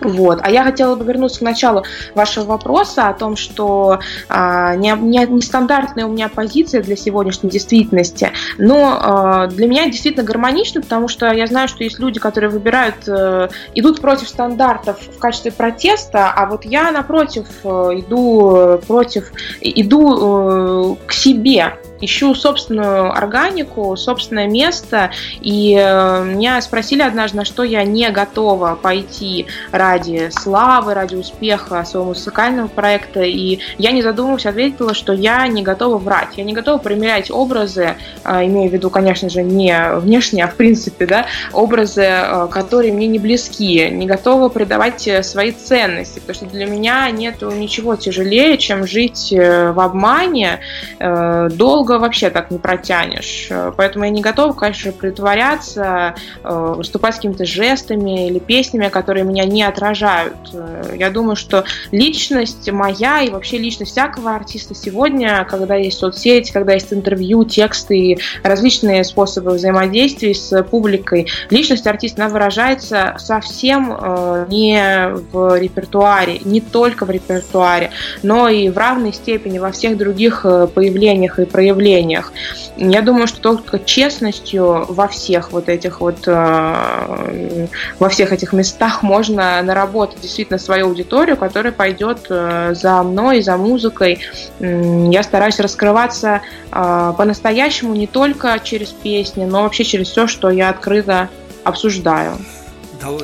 [0.00, 0.40] Вот.
[0.42, 1.84] А я хотела бы вернуться к началу
[2.14, 7.50] вашего вопроса о том, что а, не, не, не стандартная у меня позиция для сегодняшней
[7.50, 12.50] действительности, но а, для меня действительно гармонично, потому что я знаю, что есть люди, которые
[12.50, 19.32] выбирают, а, идут против стандартов в качестве протеста, а вот я напротив э, иду против,
[19.60, 27.44] иду э, к себе, ищу собственную органику, собственное место, и э, меня спросили однажды, на
[27.44, 34.02] что я не готова пойти ради славы, ради успеха своего музыкального проекта, и я, не
[34.02, 38.72] задумываясь, ответила, что я не готова врать, я не готова примерять образы, э, имею в
[38.72, 43.88] виду, конечно же, не внешне, а в принципе, да, образы, э, которые мне не близки,
[43.90, 49.80] не готова предавать свои ценности, потому что для меня нет ничего тяжелее, чем жить в
[49.80, 50.60] обмане
[50.98, 53.48] долго долго вообще так не протянешь.
[53.76, 59.44] Поэтому я не готова, конечно, притворяться, э, выступать с какими-то жестами или песнями, которые меня
[59.44, 60.34] не отражают.
[60.54, 66.52] Э, я думаю, что личность моя и вообще личность всякого артиста сегодня, когда есть соцсети,
[66.52, 73.92] когда есть интервью, тексты и различные способы взаимодействия с публикой, личность артиста, она выражается совсем
[73.92, 77.90] э, не в репертуаре, не только в репертуаре,
[78.22, 82.32] но и в равной степени во всех других появлениях и проявлениях проявлениях.
[82.76, 87.66] Я думаю, что только честностью во всех вот этих вот, э,
[87.98, 93.56] во всех этих местах можно наработать действительно свою аудиторию, которая пойдет э, за мной, за
[93.56, 94.20] музыкой.
[94.60, 96.40] Я стараюсь раскрываться
[96.72, 101.28] э, по-настоящему не только через песни, но вообще через все, что я открыто
[101.64, 102.36] обсуждаю.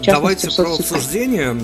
[0.04, 1.56] Давайте про обсуждение.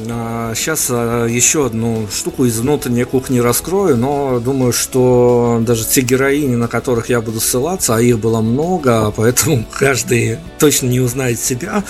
[0.54, 6.56] Сейчас а, еще одну штуку из внутренней кухни раскрою, но думаю, что даже те героини,
[6.56, 11.84] на которых я буду ссылаться, а их было много, поэтому каждый точно не узнает себя.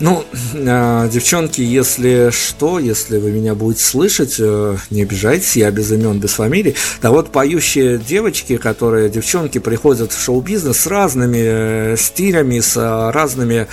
[0.00, 5.92] Ну, а, девчонки, если что, если вы меня будете слышать, э, не обижайтесь, я без
[5.92, 6.74] имен, без фамилий.
[7.00, 13.12] Да вот поющие девочки, которые, девчонки, приходят в шоу-бизнес с разными э, стилями, с а,
[13.12, 13.68] разными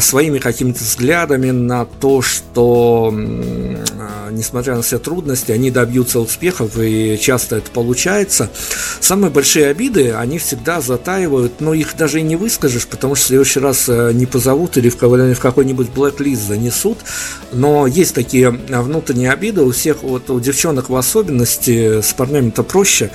[0.00, 3.12] своими какими-то взглядами на то, что,
[4.30, 8.50] несмотря на все трудности, они добьются успехов, и часто это получается.
[9.00, 13.28] Самые большие обиды, они всегда затаивают, но их даже и не выскажешь, потому что в
[13.28, 16.98] следующий раз э, не позовут или в какой-нибудь блэк-лист занесут.
[17.52, 22.62] Но есть такие внутренние обиды у всех, вот у девчонок в особенности, с парнями это
[22.62, 23.10] проще,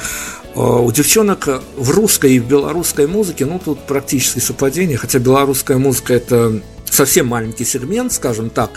[0.57, 5.77] а, у девчонок в русской и в белорусской музыке, ну, тут практически совпадение, хотя белорусская
[5.77, 8.71] музыка– это совсем маленький сегмент, скажем так,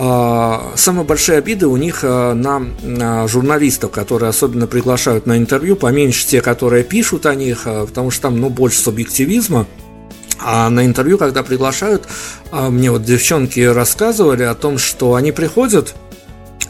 [0.00, 6.26] а, Самые большие обиды у них а, на журналистов, которые особенно приглашают на интервью, поменьше
[6.26, 9.66] те, которые пишут о них, потому что там ну, больше субъективизма.
[10.40, 12.06] А на интервью, когда приглашают,
[12.52, 15.96] мне вот девчонки рассказывали о том, что они приходят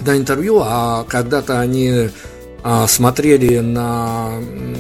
[0.01, 2.11] на интервью, а когда-то они а,
[2.89, 4.33] смотрели на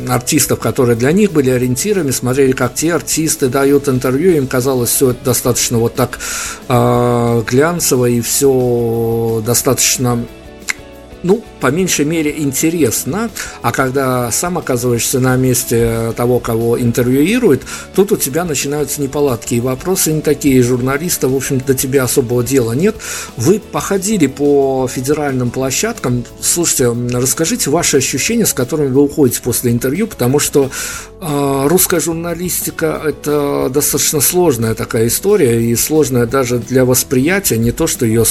[0.08, 5.10] артистов, которые для них были ориентирами, смотрели, как те артисты дают интервью, им казалось все
[5.10, 6.18] это достаточно вот так
[6.68, 10.24] э, глянцево и все достаточно
[11.22, 13.30] ну, по меньшей мере, интересно,
[13.62, 17.62] а когда сам оказываешься на месте того, кого интервьюируют,
[17.94, 22.44] тут у тебя начинаются неполадки, и вопросы не такие, журналиста, в общем, до тебя особого
[22.44, 22.96] дела нет.
[23.36, 30.06] Вы походили по федеральным площадкам, слушайте, расскажите ваши ощущения, с которыми вы уходите после интервью,
[30.06, 30.70] потому что
[31.20, 37.86] э, русская журналистика– это достаточно сложная такая история, и сложная даже для восприятия, не то,
[37.86, 38.24] что ее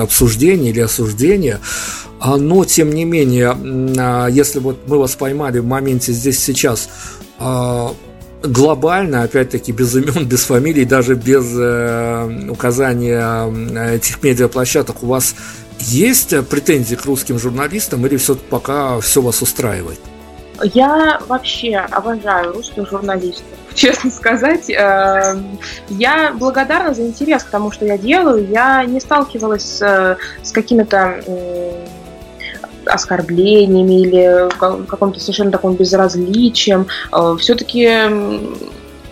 [0.00, 1.60] обсуждение или осуждение,
[2.20, 3.56] а, но, тем не менее,
[3.98, 6.88] а, если вот мы вас поймали в моменте здесь сейчас,
[7.38, 7.94] а,
[8.42, 15.36] глобально, опять-таки, без имен, без фамилий, даже без э, указания этих медиаплощадок, у вас
[15.78, 20.00] есть претензии к русским журналистам или все пока все вас устраивает?
[20.64, 23.46] Я вообще обожаю русских журналистов.
[23.74, 25.36] Честно сказать, э,
[25.90, 28.48] я благодарна за интерес к тому, что я делаю.
[28.48, 31.22] Я не сталкивалась с, с какими-то
[32.86, 36.86] оскорблениями или каком-то совершенно таком безразличием.
[37.12, 37.88] Э, Все-таки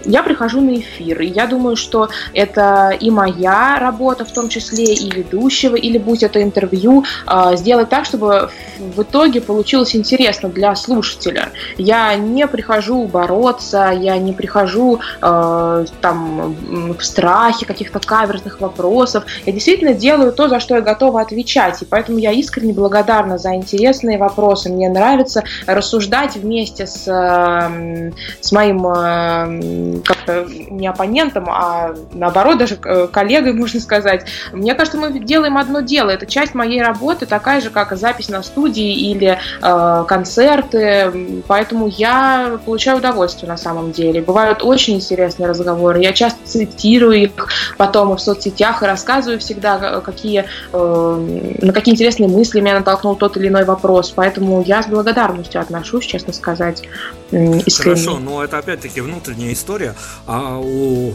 [0.04, 4.84] я прихожу на эфир, и я думаю, что это и моя работа, в том числе
[4.84, 10.74] и ведущего, или будь это интервью, э, сделать так, чтобы в итоге получилось интересно для
[10.74, 11.50] слушателя.
[11.78, 16.56] Я не прихожу бороться, я не прихожу э, там
[16.98, 19.24] в страхе каких-то каверзных вопросов.
[19.46, 23.54] Я действительно делаю то, за что я готова отвечать, и поэтому я искренне благодарна за
[23.54, 24.70] интересные вопросы.
[24.70, 33.08] Мне нравится рассуждать вместе с, с моим э, как-то не оппонентом, а наоборот даже э,
[33.08, 34.26] коллегой, можно сказать.
[34.52, 36.10] Мне кажется, мы делаем одно дело.
[36.10, 41.42] Это часть моей работы, такая же, как запись на студии или э, концерты.
[41.46, 44.22] Поэтому я получаю удовольствие на самом деле.
[44.22, 46.00] Бывают очень интересные разговоры.
[46.00, 47.30] Я часто цитирую их
[47.76, 53.36] потом в соцсетях и рассказываю всегда, какие, э, на какие интересные мысли меня натолкнул тот
[53.36, 54.12] или иной вопрос.
[54.14, 56.82] Поэтому я с благодарностью отношусь, честно сказать,
[57.30, 57.96] искренне.
[57.96, 59.81] Хорошо, но это опять-таки внутренняя история.
[60.26, 61.12] А у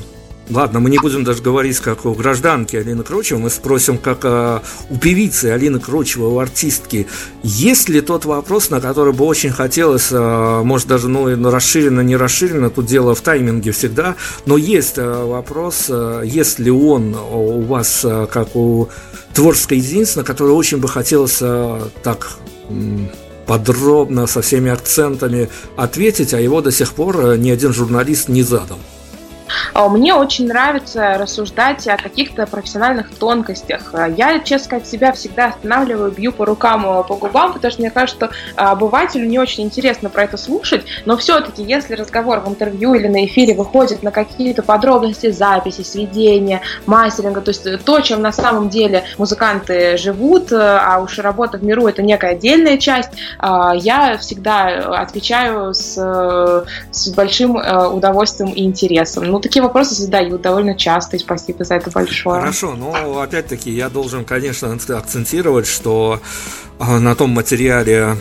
[0.50, 4.64] Ладно, мы не будем даже говорить, как у гражданки Алины Крочевой, мы спросим, как а,
[4.90, 7.08] у певицы Алины Крочевой, у артистки,
[7.44, 12.16] есть ли тот вопрос, на который бы очень хотелось, а, может даже ну, расширенно, не
[12.16, 14.16] расширенно, тут дело в тайминге всегда,
[14.46, 18.88] но есть а, вопрос, а, есть ли он у вас, а, как у
[19.34, 22.38] творческой единицы, на который очень бы хотелось а, так
[23.48, 28.44] подробно, со всеми акцентами ответить, а его до сих пор а, ни один журналист не
[28.44, 28.78] задал.
[29.74, 33.94] А мне очень нравится рассуждать о каких-то профессиональных тонкостях.
[34.16, 38.18] Я, честно сказать, себя всегда останавливаю, бью по рукам, по губам, потому что мне кажется,
[38.18, 43.08] что обывателю не очень интересно про это слушать, но все-таки, если разговор в интервью или
[43.08, 48.70] на эфире выходит на какие-то подробности записи, сведения, мастеринга, то есть то, чем на самом
[48.70, 54.68] деле музыканты живут, а уж работа в миру это некая отдельная часть, я всегда
[55.00, 59.26] отвечаю с, с большим э, удовольствием и интересом.
[59.26, 62.42] Ну, такие вопросы задают довольно часто, и спасибо за это большое.
[62.42, 66.20] Хорошо, но опять-таки я должен, конечно, акцентировать, что
[66.80, 68.18] а, на том материале,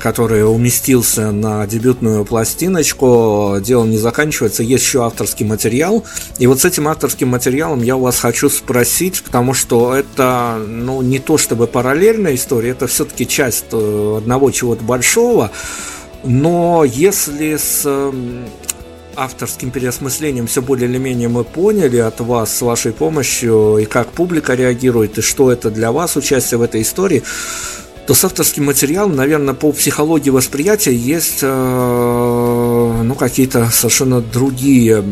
[0.00, 6.02] который уместился на дебютную пластиночку, дело не заканчивается, есть еще авторский материал.
[6.38, 11.02] И вот с этим авторским материалом я у вас хочу спросить, потому что это ну,
[11.02, 15.50] не то чтобы параллельная история, это все-таки часть э, одного чего-то большого.
[16.24, 17.86] Но если с
[19.20, 24.08] авторским переосмыслением все более или менее мы поняли от вас с вашей помощью, и как
[24.08, 27.22] публика реагирует, и что это для вас участие в этой истории,
[28.06, 35.04] то с авторским материалом, наверное, по психологии восприятия есть э, ну, какие-то совершенно другие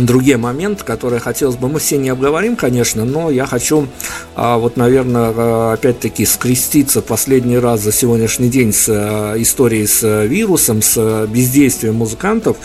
[0.00, 3.88] другие моменты, которые хотелось бы, мы все не обговорим, конечно, но я хочу,
[4.34, 10.24] а, вот, наверное, а, опять-таки скреститься последний раз за сегодняшний день с а, историей с
[10.26, 12.56] вирусом, с бездействием музыкантов.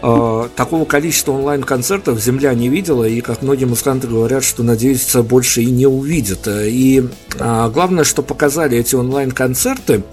[0.00, 5.70] Такого количества онлайн-концертов Земля не видела, и, как многие музыканты говорят, что, надеются, больше и
[5.70, 6.48] не увидят.
[6.48, 7.08] И
[7.38, 10.02] главное, что показали эти онлайн-концерты–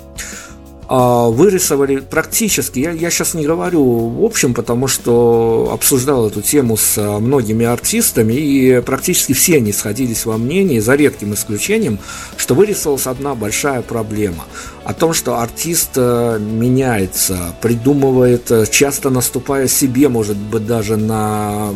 [0.89, 6.97] вырисовали практически, я, я сейчас не говорю в общем, потому что обсуждал эту тему с
[6.97, 11.99] а, многими артистами, и практически все они сходились во мнении, за редким исключением,
[12.37, 14.45] что вырисовалась одна большая проблема.
[14.83, 21.69] О том, что артист э, меняется, придумывает, э, часто наступая себе, может быть, даже на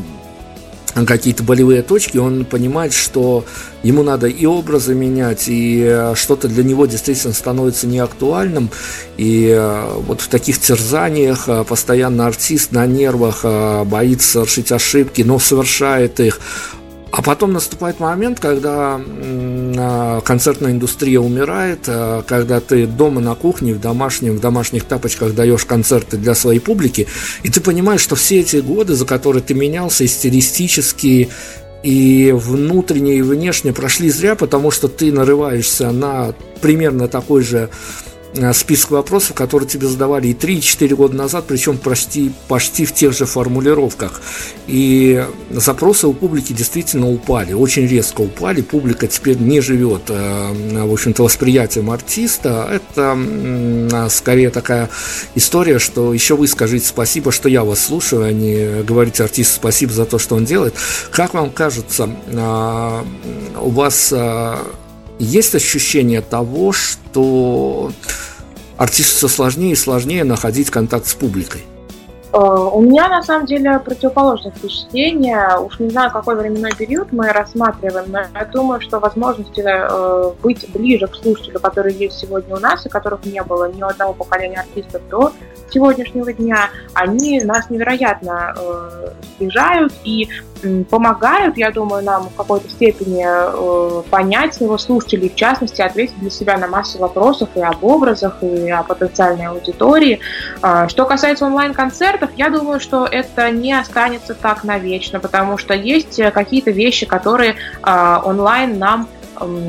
[0.93, 3.45] какие-то болевые точки, он понимает, что
[3.81, 8.69] ему надо и образы менять, и э, что-то для него действительно становится неактуальным.
[9.17, 13.43] И э, вот в таких терзаниях э, постоянно артист на нервах
[13.85, 16.39] боится совершить ошибки, но совершает их.
[17.13, 23.75] А потом наступает момент, когда а, концертная индустрия умирает, а, когда ты дома на кухне,
[23.75, 27.05] в домашнем, в домашних тапочках даешь концерты для своей публики,
[27.43, 31.29] и ты понимаешь, что все эти годы, за которые ты менялся и стилистически,
[31.83, 37.69] и внутренне, и внешне прошли зря, потому что ты нарываешься на примерно такой же
[38.53, 43.25] список вопросов, которые тебе задавали и 3-4 года назад, причем почти, почти в тех же
[43.25, 44.21] формулировках.
[44.67, 48.61] И запросы у публики действительно упали, очень резко упали.
[48.61, 52.67] Публика теперь не живет, э, в общем-то, восприятием артиста.
[52.71, 54.89] Это скорее такая
[55.35, 59.93] история, что еще вы скажите спасибо, что я вас слушаю, а не говорите артисту спасибо
[59.93, 60.73] за то, что он делает.
[61.11, 63.03] Как вам кажется, э,
[63.61, 64.13] у вас
[65.19, 67.91] есть ощущение того, что
[68.77, 71.63] артисту все сложнее и сложнее находить контакт с публикой?
[72.33, 75.59] Э, у меня на самом деле противоположное впечатление.
[75.59, 80.67] Уж не знаю, какой временной период мы рассматриваем, но я думаю, что возможности э, быть
[80.73, 84.61] ближе к слушателю, который есть сегодня у нас, и которых не было ни одного поколения
[84.61, 85.31] артистов до
[85.69, 90.27] сегодняшнего дня, они нас невероятно э, сближают и
[90.89, 93.25] помогают, я думаю, нам в какой-то степени
[94.09, 98.69] понять его слушателей, в частности, ответить для себя на массу вопросов и об образах, и
[98.69, 100.21] о потенциальной аудитории.
[100.87, 106.19] Что касается онлайн-концертов, концертов, я думаю, что это не останется так навечно, потому что есть
[106.19, 109.07] э, какие-то вещи, которые э, онлайн нам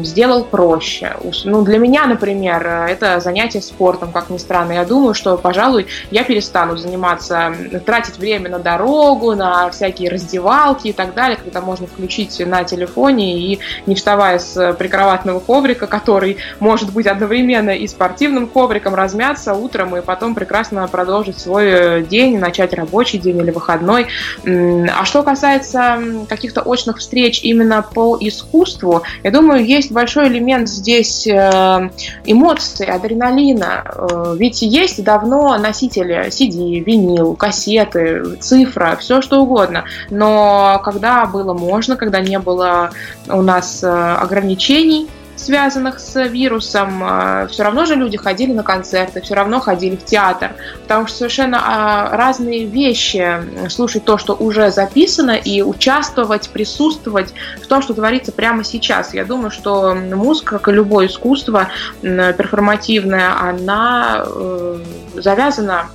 [0.02, 1.16] сделал проще.
[1.44, 4.72] Ну, для меня, например, это занятие спортом, как ни странно.
[4.72, 7.54] Я думаю, что, пожалуй, я перестану заниматься,
[7.84, 13.38] тратить время на дорогу, на всякие раздевалки и так далее, когда можно включить на телефоне
[13.38, 19.96] и не вставая с прикроватного коврика, который может быть одновременно и спортивным ковриком, размяться утром
[19.96, 24.06] и потом прекрасно продолжить свой день, начать рабочий день или выходной.
[24.44, 31.26] А что касается каких-то очных встреч именно по искусству, я думаю, есть большой элемент здесь
[31.26, 31.90] э,
[32.24, 33.84] эмоций, адреналина.
[33.84, 39.84] Э, ведь есть давно носители CD, винил, кассеты, цифра, все что угодно.
[40.10, 42.90] Но когда было можно, когда не было
[43.28, 49.20] у нас э, ограничений, связанных с вирусом, а, все равно же люди ходили на концерты,
[49.20, 50.52] все равно ходили в театр,
[50.82, 57.66] потому что совершенно а, разные вещи слушать то, что уже записано, и участвовать, присутствовать в
[57.66, 59.14] том, что творится прямо сейчас.
[59.14, 61.68] Я думаю, что музыка, как и любое искусство
[62.00, 64.78] перформативное, она э,
[65.14, 65.88] завязана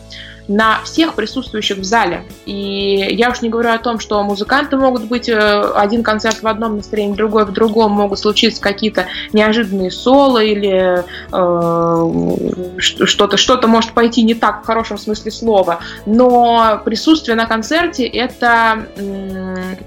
[0.49, 2.25] на всех присутствующих в зале.
[2.45, 5.35] И я уж не говорю о том, что музыканты могут быть э,
[5.75, 12.75] один концерт в одном настроении, другой в другом, могут случиться какие-то неожиданные соло или э,
[12.79, 15.79] что-то что-то может пойти не так в хорошем смысле слова.
[16.07, 18.87] Но присутствие на концерте это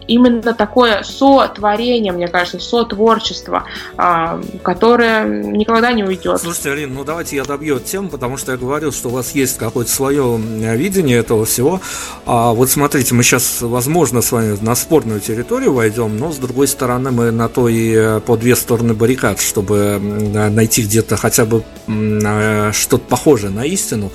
[0.06, 3.64] именно такое сотворение, мне кажется, сотворчество,
[3.98, 6.40] э, которое никогда не уйдет.
[6.40, 9.58] Слушайте, Алина, ну давайте я добью тему, потому что я говорил, что у вас есть
[9.58, 10.40] какое-то свое
[10.76, 11.80] видение этого всего.
[12.26, 16.68] А вот смотрите, мы сейчас, возможно, с вами на спорную территорию войдем, но с другой
[16.68, 21.64] стороны мы на то и э, по две стороны баррикад, чтобы найти где-то хотя бы
[21.86, 24.10] э, что-то похожее на истину.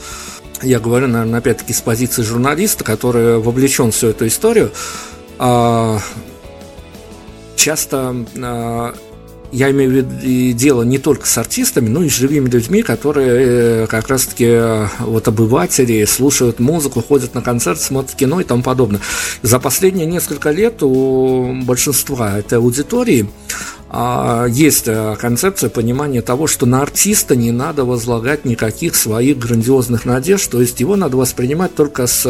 [0.62, 4.72] Я говорю, наверное, опять-таки с позиции журналиста, который вовлечен в всю эту историю.
[5.38, 6.00] А,
[7.56, 8.16] часто
[9.58, 13.84] я имею в виду дело не только с артистами, но и с живыми людьми, которые
[13.84, 18.62] э, как раз-таки э, вот обыватели слушают музыку, ходят на концерт, смотрят кино и тому
[18.62, 19.02] подобное.
[19.42, 23.28] За последние несколько лет у большинства этой аудитории
[23.90, 30.06] а, есть э, концепция понимания того, что на артиста не надо возлагать никаких своих грандиозных
[30.06, 32.26] надежд, то есть его надо воспринимать только с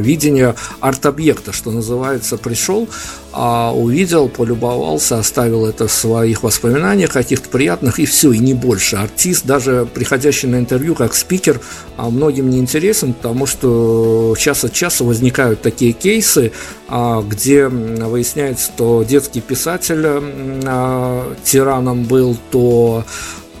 [0.00, 2.88] видения арт-объекта, что называется, пришел,
[3.32, 8.96] а увидел, полюбовался, оставил это в своих воспоминаниях каких-то приятных, и все, и не больше.
[8.96, 11.60] Артист, даже приходящий на интервью как спикер,
[11.96, 16.50] а многим не интересен, потому что час от часа возникают такие кейсы,
[16.88, 23.04] а, где выясняется, что детский писатель а, тираном был, то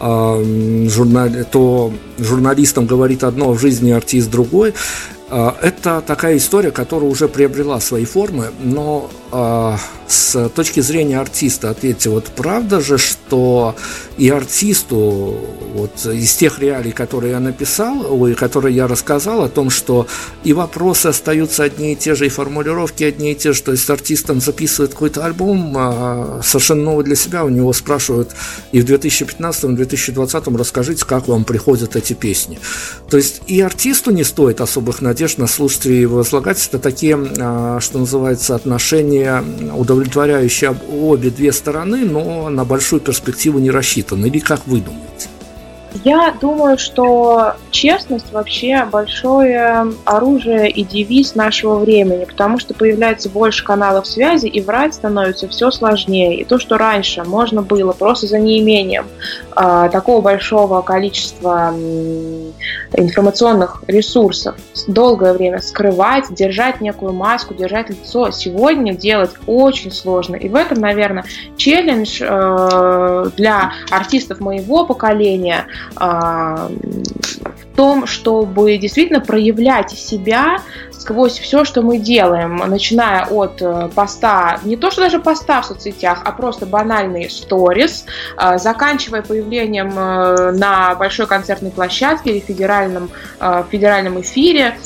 [0.02, 4.72] журнали, то журналистам говорит одно, в жизни артист другой.
[5.28, 9.78] Это такая история, которая уже приобрела свои формы, но а,
[10.10, 13.76] с точки зрения артиста, ответьте, вот правда же, что
[14.18, 15.36] и артисту
[15.72, 20.08] вот из тех реалий, которые я написал, ой, которые я рассказал, о том, что
[20.42, 23.88] и вопросы остаются одни и те же, и формулировки одни и те же, то есть
[23.88, 28.32] артистом записывает какой-то альбом а, совершенно новый для себя, у него спрашивают
[28.72, 32.58] и в 2015, и в 2020 расскажите, как вам приходят эти песни.
[33.08, 38.00] То есть и артисту не стоит особых надежд на слушателей возлагать, это такие, а, что
[38.00, 44.26] называется, отношения не удовлетворяющие обе две стороны, но на большую перспективу не рассчитаны.
[44.26, 45.28] Или как вы думаете?
[46.04, 53.64] Я думаю, что честность вообще большое оружие и девиз нашего времени, потому что появляется больше
[53.64, 56.40] каналов связи, и врать становится все сложнее.
[56.40, 59.06] И то, что раньше можно было просто за неимением
[59.56, 62.50] э, такого большого количества э,
[62.92, 64.56] информационных ресурсов
[64.86, 70.36] долгое время скрывать, держать некую маску, держать лицо, сегодня делать очень сложно.
[70.36, 71.24] И в этом, наверное,
[71.56, 75.66] челлендж э, для артистов моего поколения–
[75.96, 80.58] в том, чтобы действительно проявлять себя
[81.00, 85.66] сквозь все, что мы делаем, начиная от э, поста, не то что даже поста в
[85.66, 88.04] соцсетях, а просто банальные сторис,
[88.36, 93.10] э, заканчивая появлением э, на большой концертной площадке или федеральном,
[93.70, 94.76] федеральном эфире.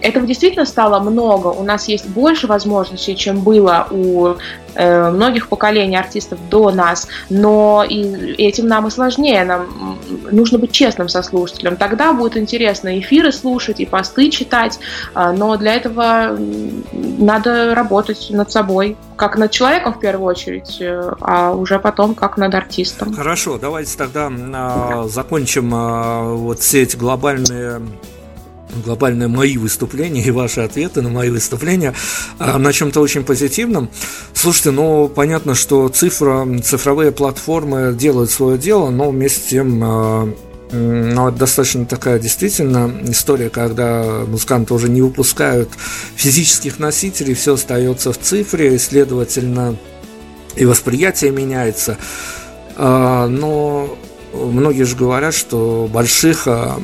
[0.00, 1.48] Этого действительно стало много.
[1.48, 4.34] У нас есть больше возможностей, чем было у
[4.74, 8.02] многих поколений артистов до нас, но и
[8.38, 9.44] этим нам и сложнее.
[9.44, 9.98] Нам
[10.30, 11.76] нужно быть честным со слушателем.
[11.76, 14.78] Тогда будет интересно эфиры слушать и посты читать,
[15.14, 16.36] а, но для этого
[16.92, 22.36] надо работать над собой, как над человеком в первую очередь, э, а уже потом как
[22.36, 23.14] над артистом.
[23.14, 27.82] Хорошо, давайте тогда а, закончим а, вот все эти глобальные
[28.84, 31.94] глобальные мои выступления и ваши ответы на мои выступления
[32.38, 33.90] на чем-то очень позитивном.
[34.34, 40.34] Слушайте, ну понятно, что цифра, цифровые платформы делают свое дело, но вместе с тем
[40.72, 45.68] но это достаточно такая действительно история, когда музыканты уже не выпускают
[46.16, 49.76] физических носителей, все остается в цифре, и, следовательно,
[50.56, 51.98] и восприятие меняется.
[52.76, 53.98] А, но
[54.32, 56.80] многие же говорят, что больших, а,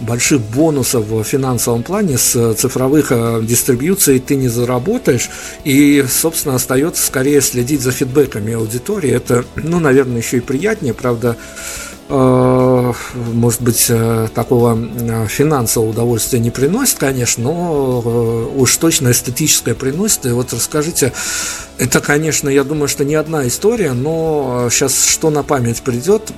[0.00, 5.28] больших бонусов в финансовом плане с цифровых а, дистрибьюций ты не заработаешь,
[5.64, 9.10] и, собственно, остается скорее следить за фидбэками аудитории.
[9.10, 16.38] Это, ну, наверное, еще и приятнее, правда, Э, может быть, э, такого э, финансового удовольствия
[16.38, 20.26] не приносит, конечно, но уж точно эстетическое приносит.
[20.26, 21.12] И вот расскажите,
[21.76, 26.32] это, конечно, я думаю, что не одна история, но сейчас что на память придет,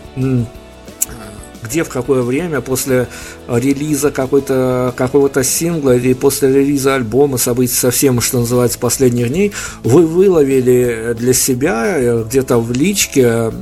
[1.62, 3.08] где, в какое время, после
[3.48, 9.52] релиза какой-то, какого-то сингла или после релиза альбома, событий совсем, что называется, последних дней,
[9.84, 13.52] вы выловили для себя э, где-то в личке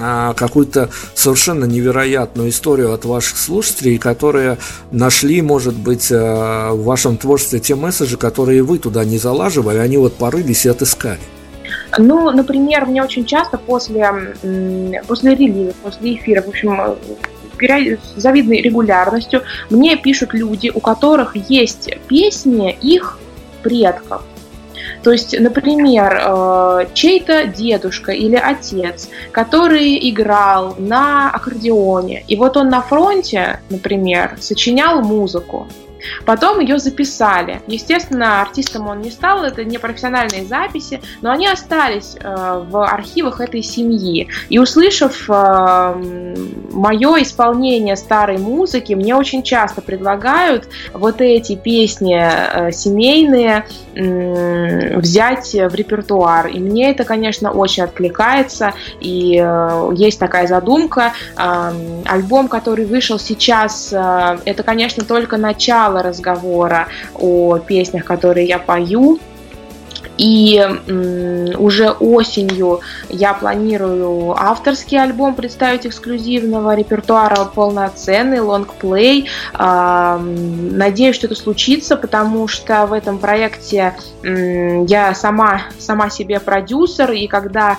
[0.00, 4.58] а, какую-то совершенно невероятную историю от ваших слушателей, которые
[4.90, 9.96] нашли, может быть, э, в вашем творчестве те месседжи, которые вы туда не залаживали, они
[9.96, 11.20] вот порылись и отыскали.
[11.98, 14.34] Ну, например, мне очень часто после,
[15.06, 16.96] после релиза, после эфира, в общем,
[17.60, 23.18] с завидной регулярностью мне пишут люди, у которых есть песни их
[23.62, 24.22] предков.
[25.02, 32.68] То есть, например, э, чей-то дедушка или отец, который играл на аккордеоне, и вот он
[32.68, 35.68] на фронте, например, сочинял музыку,
[36.24, 37.60] Потом ее записали.
[37.66, 43.40] Естественно, артистом он не стал, это не профессиональные записи, но они остались э, в архивах
[43.40, 44.28] этой семьи.
[44.48, 46.34] И услышав э,
[46.72, 53.64] мое исполнение старой музыки, мне очень часто предлагают вот эти песни э, семейные
[53.94, 56.48] взять в репертуар.
[56.48, 58.74] И мне это, конечно, очень откликается.
[59.00, 59.42] И
[59.94, 61.14] есть такая задумка.
[61.34, 69.18] Альбом, который вышел сейчас, это, конечно, только начало начала разговора о песнях, которые я пою.
[70.18, 70.64] И
[71.58, 79.28] уже осенью я планирую авторский альбом представить эксклюзивного репертуара, полноценный лонгплей.
[79.52, 87.26] Надеюсь, что это случится, потому что в этом проекте я сама, сама себе продюсер, и
[87.26, 87.76] когда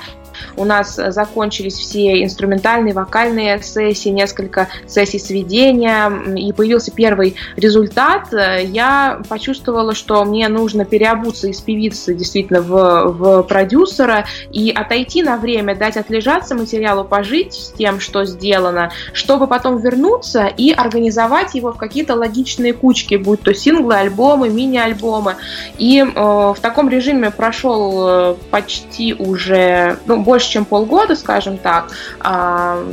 [0.56, 8.28] у нас закончились все инструментальные, вокальные сессии, несколько сессий сведения, и появился первый результат.
[8.32, 15.38] Я почувствовала, что мне нужно переобуться из певицы действительно в, в продюсера и отойти на
[15.38, 21.72] время, дать отлежаться материалу, пожить с тем, что сделано, чтобы потом вернуться и организовать его
[21.72, 25.36] в какие-то логичные кучки, будь то синглы, альбомы, мини-альбомы.
[25.78, 31.92] И э, в таком режиме прошел э, почти уже, ну, больше, чем полгода, скажем так.
[32.20, 32.84] А,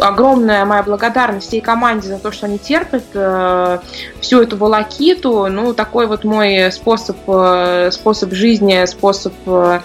[0.00, 3.78] огромная моя благодарность всей команде за то, что они терпят э,
[4.20, 5.46] всю эту волокиту.
[5.48, 9.80] Ну, такой вот мой способ, э, способ жизни, способ э,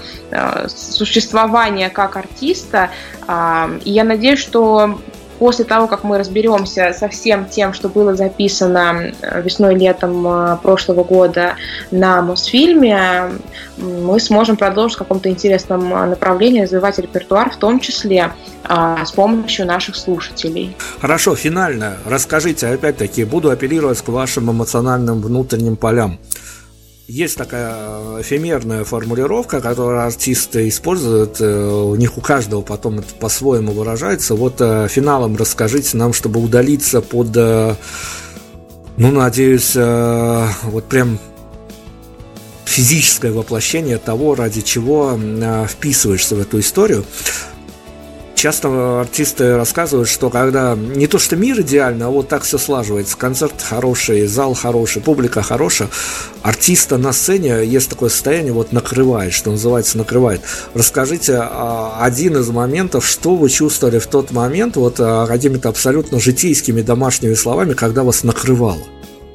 [0.68, 2.90] существования как артиста.
[3.28, 5.00] А, и я надеюсь, что
[5.44, 11.04] после того, как мы разберемся со всем тем, что было записано э, весной-летом э, прошлого
[11.04, 11.56] года
[11.92, 13.30] на Мосфильме,
[13.76, 18.32] мы сможем продолжить в каком-то интересном э, направлении развивать репертуар, в том числе
[18.64, 20.78] с помощью наших слушателей.
[21.02, 21.98] Хорошо, финально.
[22.06, 26.18] Расскажите, опять-таки, буду апеллировать к вашим эмоциональным внутренним полям.
[27.08, 33.14] Есть такая э, эфемерная формулировка, которую артисты используют, э, у них у каждого потом это
[33.16, 34.36] по-своему выражается.
[34.36, 41.20] Вот э, финалом расскажите нам, чтобы удалиться под, ну, надеюсь, вот прям
[42.64, 45.20] физическое воплощение того, ради чего
[45.68, 47.04] вписываешься в эту историю.
[48.44, 53.18] Часто артисты рассказывают, что когда не то что мир идеальный, а вот так все слаживается,
[53.18, 55.88] концерт хороший, зал хороший, публика хорошая,
[56.42, 60.42] артиста на сцене есть такое состояние, вот накрывает, что называется, накрывает.
[60.74, 66.20] Расскажите а, один из моментов, что вы чувствовали в тот момент, вот а, какими-то абсолютно
[66.20, 68.84] житейскими домашними словами, когда вас накрывало.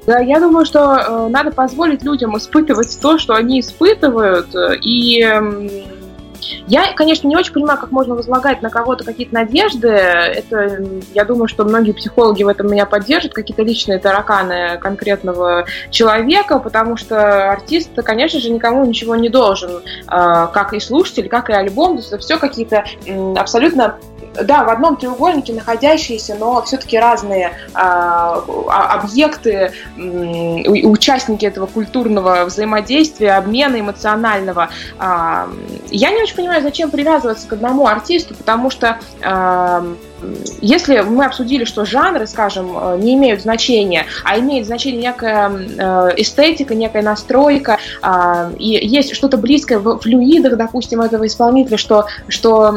[0.06, 4.48] Да, я думаю, что э, надо позволить людям испытывать то, что они испытывают,
[4.82, 5.22] и
[6.66, 9.88] я, конечно, не очень понимаю, как можно возлагать на кого-то какие-то надежды.
[9.88, 10.84] Это,
[11.14, 16.96] я думаю, что многие психологи в этом меня поддержат, какие-то личные тараканы конкретного человека, потому
[16.96, 21.96] что артист, конечно же, никому ничего не должен, а, как и слушатель, как и альбом.
[21.96, 22.84] То есть это все какие-то
[23.36, 23.96] абсолютно
[24.34, 33.32] да, в одном треугольнике находящиеся, но все-таки разные а, а, объекты, участники этого культурного взаимодействия,
[33.32, 34.70] обмена эмоционального.
[34.98, 35.48] А,
[35.90, 39.84] я не очень понимаю, зачем привязываться к одному артисту, потому что а,
[40.60, 46.10] если мы обсудили, что жанры, скажем, э, не имеют значения, а имеет значение некая э,
[46.16, 52.74] эстетика, некая настройка, а, и есть что-то близкое в флюидах, допустим, этого исполнителя, что, что,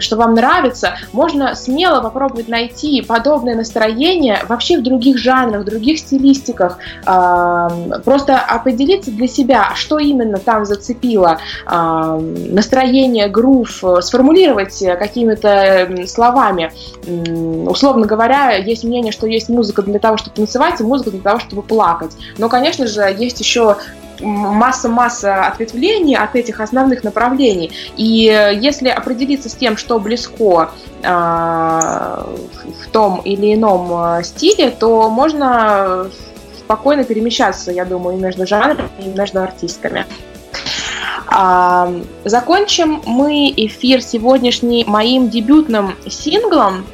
[0.00, 5.98] что вам нравится, можно смело попробовать найти подобное настроение вообще в других жанрах, в других
[5.98, 6.78] стилистиках.
[7.04, 7.68] А,
[8.04, 16.70] просто определиться для себя, что именно там зацепило а, настроение, грув, сформулировать какими-то словами
[17.06, 21.38] условно говоря, есть мнение, что есть музыка для того, чтобы танцевать, и музыка для того,
[21.40, 22.12] чтобы плакать.
[22.38, 23.76] Но, конечно же, есть еще
[24.20, 27.70] масса-масса ответвлений от этих основных направлений.
[27.96, 28.24] И
[28.60, 30.70] если определиться с тем, что близко
[31.02, 36.08] э, в том или ином а, стиле, то можно
[36.58, 40.06] спокойно перемещаться, я думаю, между жанрами, и между артистками.
[41.38, 41.92] А,
[42.24, 46.86] закончим мы эфир сегодняшний моим дебютным синглом.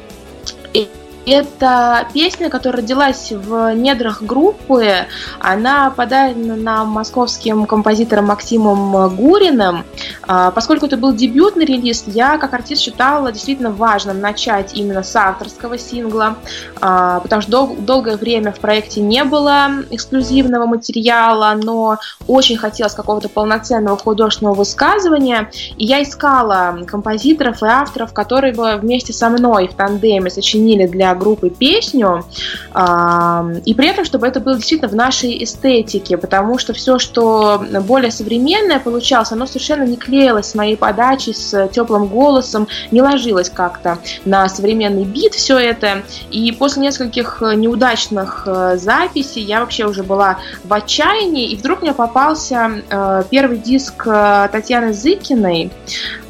[1.25, 5.05] Это песня, которая родилась в недрах группы.
[5.39, 9.85] Она подарена нам московским композитором Максимом Гуриным.
[10.23, 15.15] А, поскольку это был дебютный релиз, я как артист считала действительно важным начать именно с
[15.15, 16.35] авторского сингла,
[16.81, 22.93] а, потому что дол- долгое время в проекте не было эксклюзивного материала, но очень хотелось
[22.93, 29.69] какого-то полноценного художественного высказывания, и я искала композиторов и авторов, которые бы вместе со мной
[29.69, 32.25] в тандеме сочинили для группы песню,
[32.73, 38.11] и при этом, чтобы это было действительно в нашей эстетике, потому что все, что более
[38.11, 43.99] современное получалось, оно совершенно не клеилось с моей подачи, с теплым голосом, не ложилось как-то
[44.25, 46.03] на современный бит все это.
[46.31, 51.93] И после нескольких неудачных э, записей я вообще уже была в отчаянии, и вдруг мне
[51.93, 55.71] попался э, первый диск э, Татьяны Зыкиной,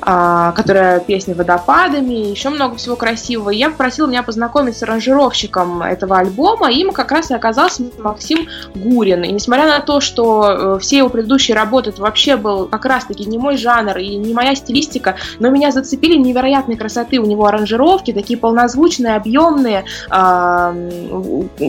[0.03, 3.49] которая песня «Водопадами», еще много всего красивого.
[3.49, 8.47] Я попросила меня познакомить с аранжировщиком этого альбома, и им как раз и оказался Максим
[8.75, 9.23] Гурин.
[9.23, 13.25] И несмотря на то, что э, все его предыдущие работы это вообще был как раз-таки
[13.25, 18.13] не мой жанр и не моя стилистика, но меня зацепили невероятной красоты у него аранжировки,
[18.13, 20.75] такие полнозвучные, объемные, а,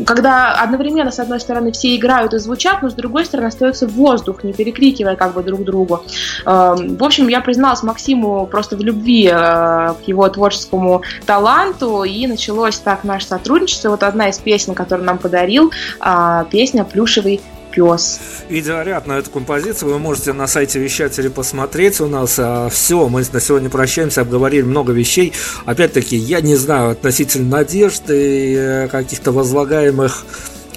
[0.07, 4.45] когда одновременно, с одной стороны, все играют и звучат, но с другой стороны остается воздух,
[4.45, 6.03] не перекрикивая как бы друг другу.
[6.45, 12.05] А, в общем, я призналась Максиму ему просто в любви э, к его творческому таланту,
[12.05, 13.91] и началось так наше сотрудничество.
[13.91, 17.41] Вот одна из песен, которую нам подарил, а, песня «Плюшевый
[17.71, 18.21] пес.
[18.49, 22.01] Видеоряд на эту композицию вы можете на сайте вещателя посмотреть.
[22.01, 25.33] У нас а, все, мы на сегодня прощаемся, обговорили много вещей.
[25.65, 30.25] Опять-таки, я не знаю относительно надежды, э, каких-то возлагаемых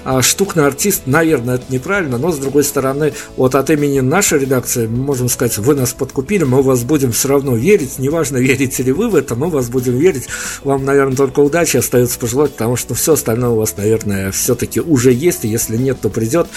[0.09, 4.39] а штук на артист, наверное, это неправильно, но с другой стороны, вот от имени нашей
[4.39, 8.84] редакции мы можем сказать, вы нас подкупили, мы вас будем все равно верить, неважно, верите
[8.84, 10.29] ли вы в это, мы вас будем верить.
[10.63, 15.11] Вам, наверное, только удачи остается пожелать, потому что все остальное у вас, наверное, все-таки уже
[15.11, 16.47] есть, и если нет, то придет.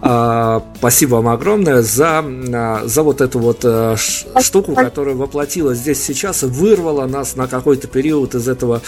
[0.00, 3.96] А, спасибо вам огромное за, а, за вот эту вот а,
[4.40, 8.80] штуку, которая воплотилась здесь сейчас и вырвала нас на какой-то период из этого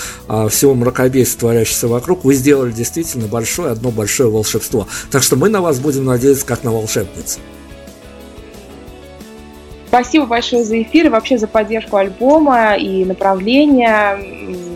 [0.48, 2.24] всего мракобесия, творящегося вокруг.
[2.24, 4.86] Вы сделали действительно большое, одно большое большое волшебство.
[5.10, 7.40] Так что мы на вас будем надеяться как на волшебницу.
[9.88, 14.75] Спасибо большое за эфир и вообще за поддержку альбома и направления.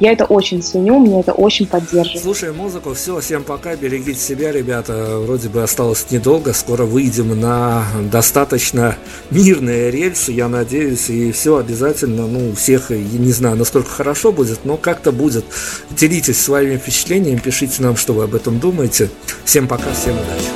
[0.00, 2.22] Я это очень ценю, мне это очень поддерживает.
[2.22, 5.18] Слушай музыку, все, всем пока, берегите себя, ребята.
[5.18, 8.96] Вроде бы осталось недолго, скоро выйдем на достаточно
[9.30, 14.32] мирные рельсы, я надеюсь, и все обязательно, ну, у всех, я не знаю, насколько хорошо
[14.32, 15.44] будет, но как-то будет.
[15.90, 19.10] Делитесь своими впечатлениями, пишите нам, что вы об этом думаете.
[19.44, 20.48] Всем пока, всем удачи.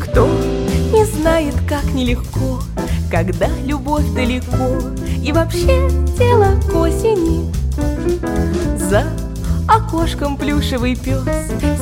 [0.00, 0.26] Кто
[0.92, 2.60] не знает, как нелегко
[3.10, 4.78] когда любовь далеко
[5.22, 5.88] И вообще
[6.18, 7.50] дело к осени.
[8.78, 9.04] За
[9.68, 11.24] окошком плюшевый пес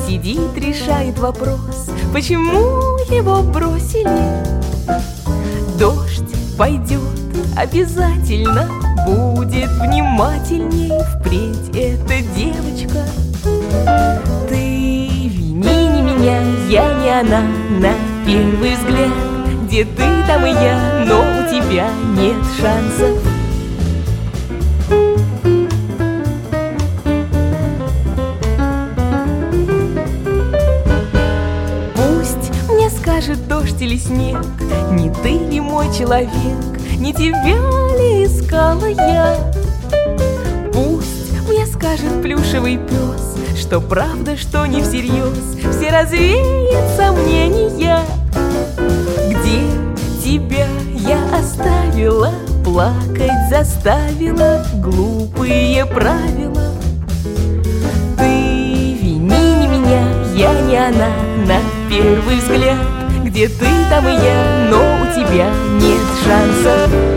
[0.07, 4.43] Сидит, решает вопрос Почему его бросили?
[5.77, 6.99] Дождь пойдет
[7.55, 8.67] обязательно
[9.05, 13.05] Будет внимательней впредь эта девочка.
[14.49, 17.41] Ты вини не меня, я не она
[17.79, 17.93] На
[18.25, 19.28] первый взгляд
[19.69, 23.19] где ты, там и я, но у тебя нет шансов.
[31.95, 34.43] Пусть мне скажет дождь или снег
[34.91, 36.31] Не ты ли мой человек,
[36.97, 37.59] не тебя
[37.99, 39.37] ли искала я.
[40.73, 45.37] Пусть мне скажет плюшевый пес Что правда, что не всерьез
[45.71, 48.03] Все развеет сомнения
[50.29, 50.67] тебя
[51.07, 52.31] я оставила
[52.63, 56.71] Плакать заставила глупые правила.
[58.15, 60.03] Ты вини не меня,
[60.35, 61.09] я не она
[61.47, 62.77] На первый взгляд.
[63.23, 65.49] Где ты, там и я, но у тебя
[65.81, 67.08] нет шансов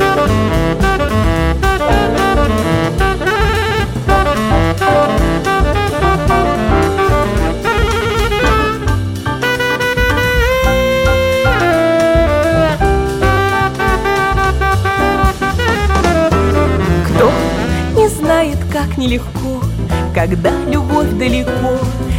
[19.02, 19.60] нелегко,
[20.14, 21.78] когда любовь далеко,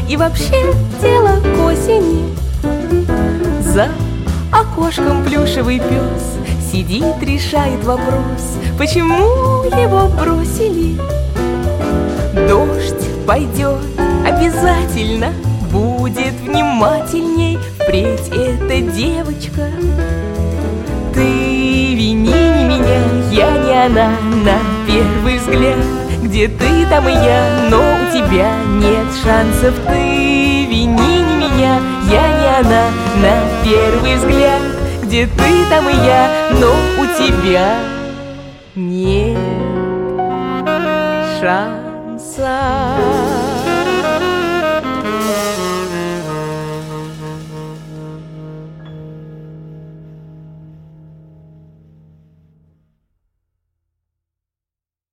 [0.09, 2.35] И вообще дело к осени.
[3.61, 3.89] За
[4.51, 6.37] окошком плюшевый пес
[6.71, 10.99] Сидит, решает вопрос Почему его бросили?
[12.47, 13.79] Дождь пойдет
[14.25, 15.31] обязательно
[15.71, 19.69] Будет внимательней Впредь эта девочка
[21.13, 23.01] Ты вини не меня,
[23.31, 24.11] я не она
[24.43, 26.02] На первый взгляд
[26.33, 29.75] Где ты, там и я Но у тебя нет шансов.
[29.87, 31.79] Ты вини не меня,
[32.09, 32.85] я не она.
[33.21, 34.61] На первый взгляд
[35.03, 37.75] Где ты, там и я Но у тебя